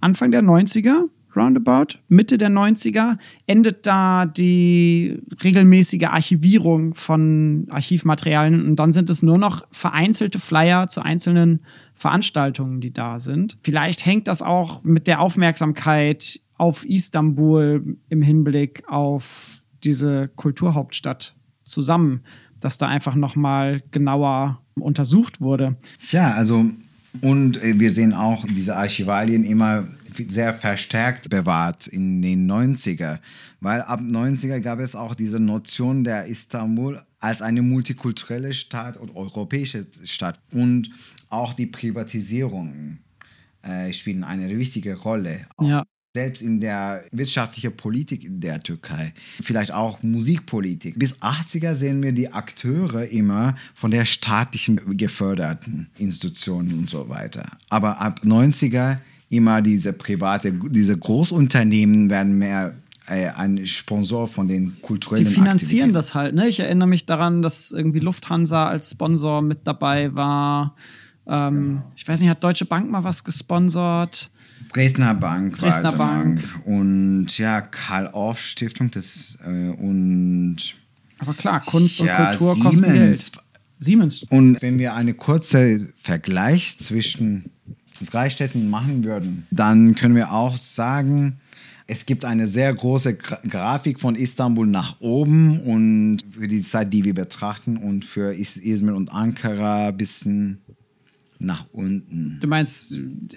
[0.01, 3.17] Anfang der 90er, roundabout, Mitte der 90er,
[3.47, 10.89] endet da die regelmäßige Archivierung von Archivmaterialien und dann sind es nur noch vereinzelte Flyer
[10.89, 11.61] zu einzelnen
[11.95, 13.59] Veranstaltungen, die da sind.
[13.63, 22.23] Vielleicht hängt das auch mit der Aufmerksamkeit auf Istanbul im Hinblick auf diese Kulturhauptstadt zusammen,
[22.61, 25.77] dass da einfach noch mal genauer untersucht wurde.
[26.11, 26.71] Ja, also
[27.21, 29.85] und äh, wir sehen auch diese Archivalien immer
[30.29, 33.19] sehr verstärkt bewahrt in den 90er,
[33.61, 39.15] weil ab 90er gab es auch diese Notion der Istanbul als eine multikulturelle Stadt und
[39.15, 40.91] europäische Stadt und
[41.31, 42.99] auch die Privatisierung
[43.63, 45.47] äh, spielen eine wichtige Rolle.
[45.61, 45.85] Ja.
[46.15, 50.99] Selbst in der wirtschaftlichen Politik in der Türkei, vielleicht auch Musikpolitik.
[50.99, 57.45] Bis 80er sehen wir die Akteure immer von der staatlichen geförderten Institutionen und so weiter.
[57.69, 58.99] Aber ab 90er
[59.29, 62.75] immer diese private, diese Großunternehmen werden mehr
[63.07, 65.51] äh, ein Sponsor von den Die kulturellen finanzieren
[65.91, 65.93] Aktivitäten.
[65.93, 66.49] das halt, ne?
[66.49, 70.75] Ich erinnere mich daran, dass irgendwie Lufthansa als Sponsor mit dabei war.
[71.27, 74.31] Ähm, Ich weiß nicht, hat Deutsche Bank mal was gesponsert?
[74.73, 76.41] Dresdner Bank, Dresdner Bank.
[76.65, 80.59] und ja, Karl-Orff Stiftung das, äh, und
[81.19, 83.33] Aber klar, Kunst und Ja, Kultur kosten Siemens.
[83.33, 83.45] Geld.
[83.81, 84.23] Siemens.
[84.25, 87.51] Und wenn wir einen kurzen Vergleich zwischen
[88.01, 91.41] drei Städten machen würden, dann können wir auch sagen,
[91.87, 96.93] es gibt eine sehr große Gra Grafik von Istanbul nach oben und für die Zeit,
[96.93, 100.59] die wir betrachten und für Is Izmir und Ankara ein bisschen
[101.39, 102.39] nach unten.
[102.41, 102.95] Du meinst,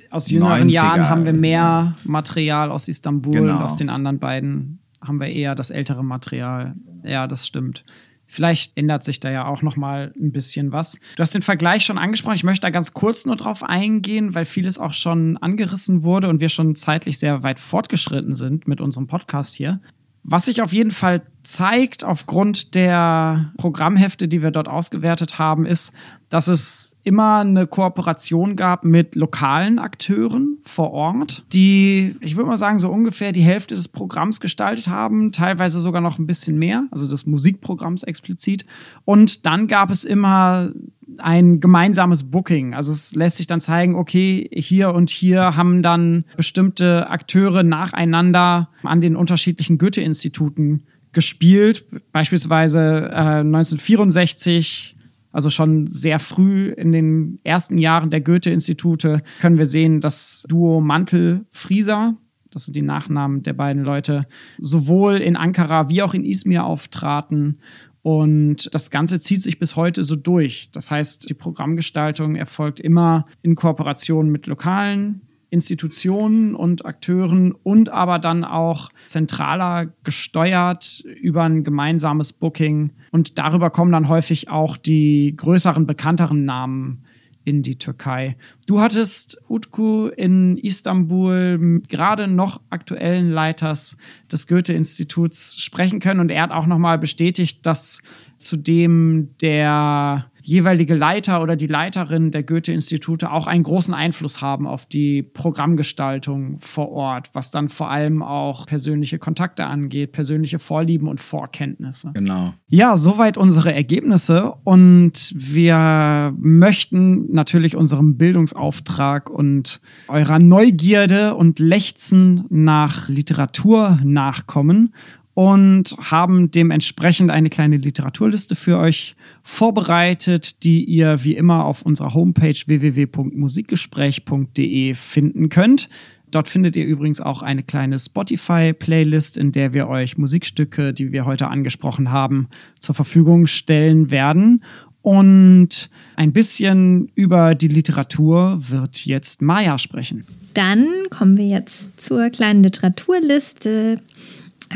[0.10, 3.58] aus jüngeren 90er, Jahren haben wir mehr Material aus Istanbul Genau.
[3.58, 6.76] und aus den anderen beiden haben wir eher das ältere Material.
[7.04, 7.84] Ja, das stimmt.
[8.28, 11.00] Vielleicht ändert sich da ja auch noch mal ein bisschen was.
[11.18, 12.36] Du hast den Vergleich schon angesprochen.
[12.36, 16.40] Ich möchte da ganz kurz nur drauf eingehen, weil vieles auch schon angerissen wurde und
[16.40, 19.82] wir schon zeitlich sehr weit fortgeschritten sind mit unserem Podcast hier.
[20.24, 25.94] Was sich auf jeden Fall zeigt aufgrund der Programmhefte, die wir dort ausgewertet haben, ist,
[26.30, 32.58] dass es immer eine Kooperation gab mit lokalen Akteuren vor Ort, die, ich würde mal
[32.58, 36.86] sagen, so ungefähr die Hälfte des Programms gestaltet haben, teilweise sogar noch ein bisschen mehr,
[36.92, 38.66] also des Musikprogramms explizit.
[39.04, 40.72] Und dann gab es immer
[41.18, 42.74] ein gemeinsames Booking.
[42.74, 48.70] Also es lässt sich dann zeigen, okay, hier und hier haben dann bestimmte Akteure nacheinander
[48.84, 51.86] an den unterschiedlichen Goethe-Instituten gespielt.
[52.12, 54.96] Beispielsweise äh, 1964,
[55.32, 60.82] also schon sehr früh in den ersten Jahren der Goethe-Institute, können wir sehen, das Duo
[60.82, 62.16] Mantel-Frieser,
[62.52, 64.26] das sind die Nachnamen der beiden Leute,
[64.60, 67.60] sowohl in Ankara wie auch in Izmir auftraten.
[68.04, 70.70] Und das Ganze zieht sich bis heute so durch.
[70.72, 75.22] Das heißt, die Programmgestaltung erfolgt immer in Kooperation mit lokalen
[75.52, 82.92] Institutionen und Akteuren und aber dann auch zentraler gesteuert über ein gemeinsames Booking.
[83.12, 87.04] Und darüber kommen dann häufig auch die größeren, bekannteren Namen
[87.44, 88.38] in die Türkei.
[88.68, 93.98] Du hattest Utku in Istanbul gerade noch aktuellen Leiters
[94.32, 98.02] des Goethe-Instituts sprechen können und er hat auch nochmal bestätigt, dass
[98.38, 104.86] zudem der jeweilige Leiter oder die Leiterin der Goethe-Institute auch einen großen Einfluss haben auf
[104.86, 111.20] die Programmgestaltung vor Ort, was dann vor allem auch persönliche Kontakte angeht, persönliche Vorlieben und
[111.20, 112.12] Vorkenntnisse.
[112.14, 112.54] Genau.
[112.68, 114.54] Ja, soweit unsere Ergebnisse.
[114.64, 124.94] Und wir möchten natürlich unserem Bildungsauftrag und eurer Neugierde und Lechzen nach Literatur nachkommen
[125.34, 132.14] und haben dementsprechend eine kleine Literaturliste für euch vorbereitet, die ihr wie immer auf unserer
[132.14, 135.90] Homepage www.musikgespräch.de finden könnt.
[136.32, 141.26] Dort findet ihr übrigens auch eine kleine Spotify-Playlist, in der wir euch Musikstücke, die wir
[141.26, 142.48] heute angesprochen haben,
[142.80, 144.64] zur Verfügung stellen werden.
[145.02, 150.24] Und ein bisschen über die Literatur wird jetzt Maya sprechen.
[150.54, 154.00] Dann kommen wir jetzt zur kleinen Literaturliste.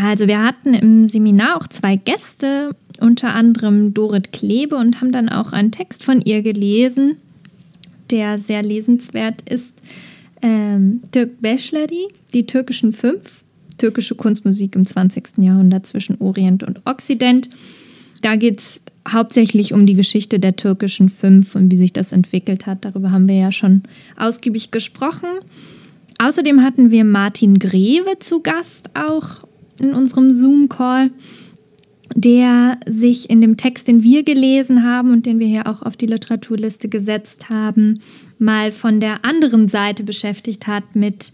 [0.02, 5.30] Also wir hatten im Seminar auch zwei Gäste, unter anderem Dorit Klebe und haben dann
[5.30, 7.18] auch einen Text von ihr gelesen,
[8.12, 9.74] der sehr lesenswert ist.
[10.42, 13.44] Ähm, Türk Beschleri, die türkischen fünf,
[13.78, 15.38] türkische Kunstmusik im 20.
[15.40, 17.50] Jahrhundert zwischen Orient und Okzident.
[18.22, 22.66] Da geht es hauptsächlich um die Geschichte der türkischen Fünf und wie sich das entwickelt
[22.66, 22.86] hat.
[22.86, 23.84] Darüber haben wir ja schon
[24.18, 25.30] ausgiebig gesprochen.
[26.18, 29.45] Außerdem hatten wir Martin Greve zu Gast auch
[29.80, 31.12] in unserem Zoom-Call,
[32.16, 35.98] der sich in dem Text, den wir gelesen haben und den wir hier auch auf
[35.98, 38.00] die Literaturliste gesetzt haben,
[38.38, 41.32] mal von der anderen Seite beschäftigt hat mit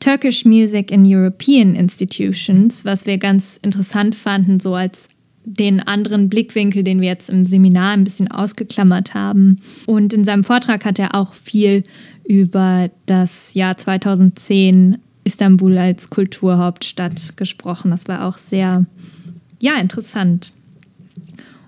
[0.00, 5.08] Turkish Music in European Institutions, was wir ganz interessant fanden, so als
[5.44, 9.60] den anderen Blickwinkel, den wir jetzt im Seminar ein bisschen ausgeklammert haben.
[9.86, 11.84] Und in seinem Vortrag hat er auch viel
[12.26, 17.90] über das Jahr 2010 Istanbul als Kulturhauptstadt gesprochen.
[17.90, 18.84] Das war auch sehr,
[19.60, 20.52] ja, interessant.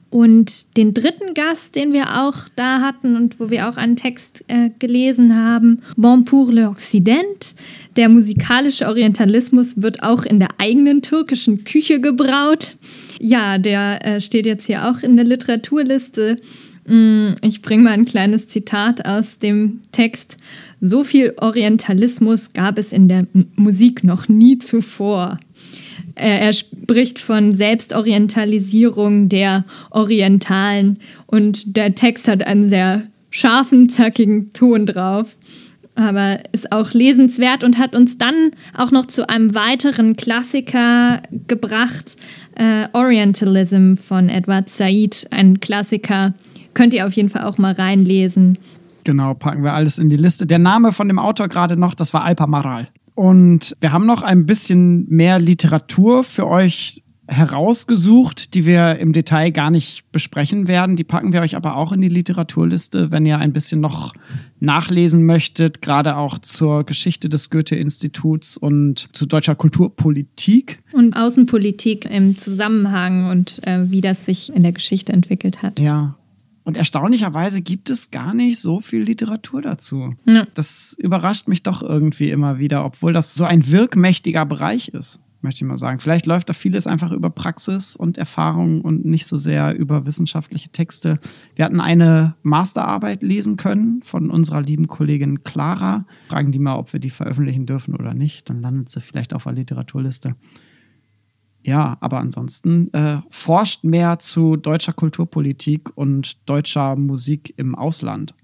[0.09, 4.44] Und den dritten Gast, den wir auch da hatten und wo wir auch einen Text
[4.46, 7.54] äh, gelesen haben, Bon pour l'Occident.
[7.96, 12.76] Der musikalische Orientalismus wird auch in der eigenen türkischen Küche gebraut.
[13.18, 16.36] Ja, der äh, steht jetzt hier auch in der Literaturliste.
[16.86, 20.36] Mm, Ich bringe mal ein kleines Zitat aus dem Text.
[20.81, 25.39] So viel Orientalismus gab es in der M Musik noch nie zuvor.
[26.14, 34.53] Er, er spricht von Selbstorientalisierung der Orientalen und der Text hat einen sehr scharfen, zackigen
[34.53, 35.37] Ton drauf.
[35.95, 42.16] Aber ist auch lesenswert und hat uns dann auch noch zu einem weiteren Klassiker gebracht,
[42.55, 46.35] äh, Orientalism von Edward Said, ein Klassiker.
[46.74, 48.59] Könnt ihr auf jeden Fall auch mal reinlesen.
[49.07, 50.48] Genau, packen wir alles in die Liste.
[50.48, 52.88] Der Name von dem Autor gerade noch, das war Alpa Maral.
[53.14, 59.52] Und wir haben noch ein bisschen mehr Literatur für euch herausgesucht, die wir im Detail
[59.52, 60.96] gar nicht besprechen werden.
[60.96, 64.12] Die packen wir euch aber auch in die Literaturliste, wenn ihr ein bisschen noch
[64.59, 70.80] nachlesen möchtet, gerade auch zur Geschichte des Goethe-Instituts und zu deutscher Kulturpolitik.
[70.92, 75.78] Und Außenpolitik im Zusammenhang und äh, wie das sich in der Geschichte entwickelt hat.
[75.78, 76.16] Ja.
[76.67, 80.14] Und erstaunlicherweise gibt es gar nicht so viel Literatur dazu.
[80.27, 80.49] Ja.
[80.55, 85.64] Das überrascht mich doch irgendwie immer wieder, obwohl das so ein wirkmächtiger Bereich ist möchte
[85.64, 86.01] ich mal sagen.
[86.01, 90.71] Vielleicht läuft da vieles einfach über Praxis und Erfahrung und nicht so sehr über wissenschaftliche
[90.71, 91.21] Texte.
[91.55, 96.05] Wir hatten eine Masterarbeit lesen können von unserer lieben Kollegin Clara.
[96.31, 98.51] Fragen die mal, ob wir die veröffentlichen dürfen oder nicht.
[98.51, 100.35] Dann landet sie vielleicht auf der Literaturliste.
[101.67, 108.35] Ja, aber ansonsten äh, forscht mehr zu deutscher Kulturpolitik und deutscher Musik im Ausland.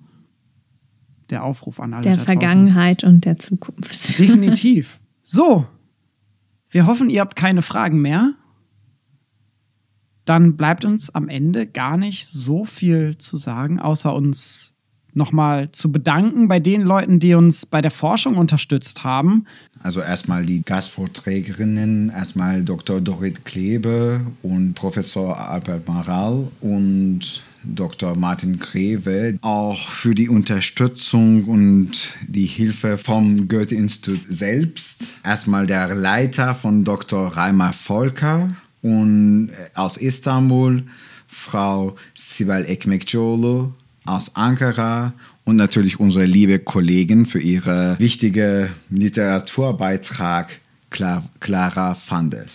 [1.30, 2.02] Der Aufruf an alle.
[2.02, 3.92] Der Vergangenheit und der Zukunft.
[4.18, 4.98] Definitiv.
[5.22, 5.68] So,
[6.68, 8.32] wir hoffen, ihr habt keine Fragen mehr.
[10.24, 14.74] Dann bleibt uns am Ende gar nicht so viel zu sagen, außer uns
[15.14, 19.46] nochmal zu bedanken bei den Leuten, die uns bei der Forschung unterstützt haben.
[19.82, 23.00] Also erstmal die Gastvorträgerinnen, erstmal Dr.
[23.00, 28.16] Dorit Klebe und Professor Albert Maral und Dr.
[28.16, 35.18] Martin Greve, auch für die Unterstützung und die Hilfe vom Goethe-Institut selbst.
[35.24, 37.28] Erstmal der Leiter von Dr.
[37.28, 40.82] Reimer Volker und äh, aus Istanbul,
[41.28, 43.72] Frau Sibel Ekmekcioglu
[44.04, 52.46] aus Ankara und natürlich unsere liebe Kollegin für ihre wichtige Literaturbeitrag, Clara Vandel.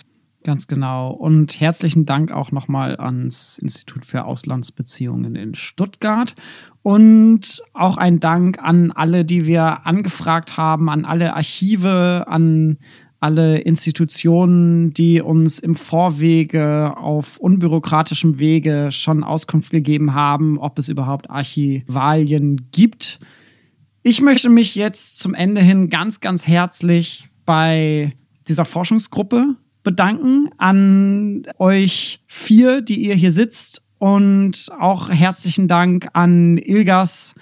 [0.44, 1.10] Ganz genau.
[1.10, 6.34] Und herzlichen Dank auch nochmal ans Institut für Auslandsbeziehungen in Stuttgart.
[6.82, 12.78] Und auch ein Dank an alle, die wir angefragt haben, an alle Archive, an
[13.20, 20.88] alle Institutionen, die uns im Vorwege auf unbürokratischem Wege schon Auskunft gegeben haben, ob es
[20.88, 23.18] überhaupt Archivalien gibt.
[24.02, 28.12] Ich möchte mich jetzt zum Ende hin ganz, ganz herzlich bei
[28.46, 36.56] dieser Forschungsgruppe bedanken an euch vier, die ihr hier sitzt und auch herzlichen Dank an
[36.56, 37.34] Ilgas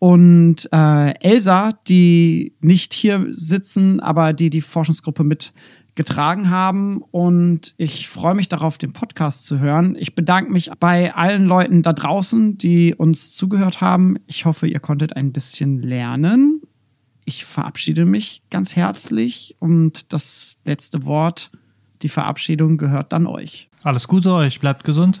[0.00, 7.02] und äh, Elsa, die nicht hier sitzen, aber die die Forschungsgruppe mitgetragen haben.
[7.10, 9.96] Und ich freue mich darauf, den Podcast zu hören.
[10.00, 14.16] Ich bedanke mich bei allen Leuten da draußen, die uns zugehört haben.
[14.26, 16.62] Ich hoffe, ihr konntet ein bisschen lernen.
[17.26, 21.50] Ich verabschiede mich ganz herzlich und das letzte Wort
[22.00, 23.68] die Verabschiedung gehört dann euch.
[23.82, 25.20] Alles Gute euch, bleibt gesund.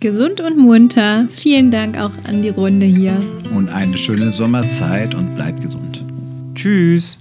[0.00, 1.28] Gesund und munter.
[1.30, 3.14] Vielen Dank auch an die Runde hier.
[3.54, 6.02] Und eine schöne Sommerzeit und bleibt gesund.
[6.54, 7.18] Tschüss.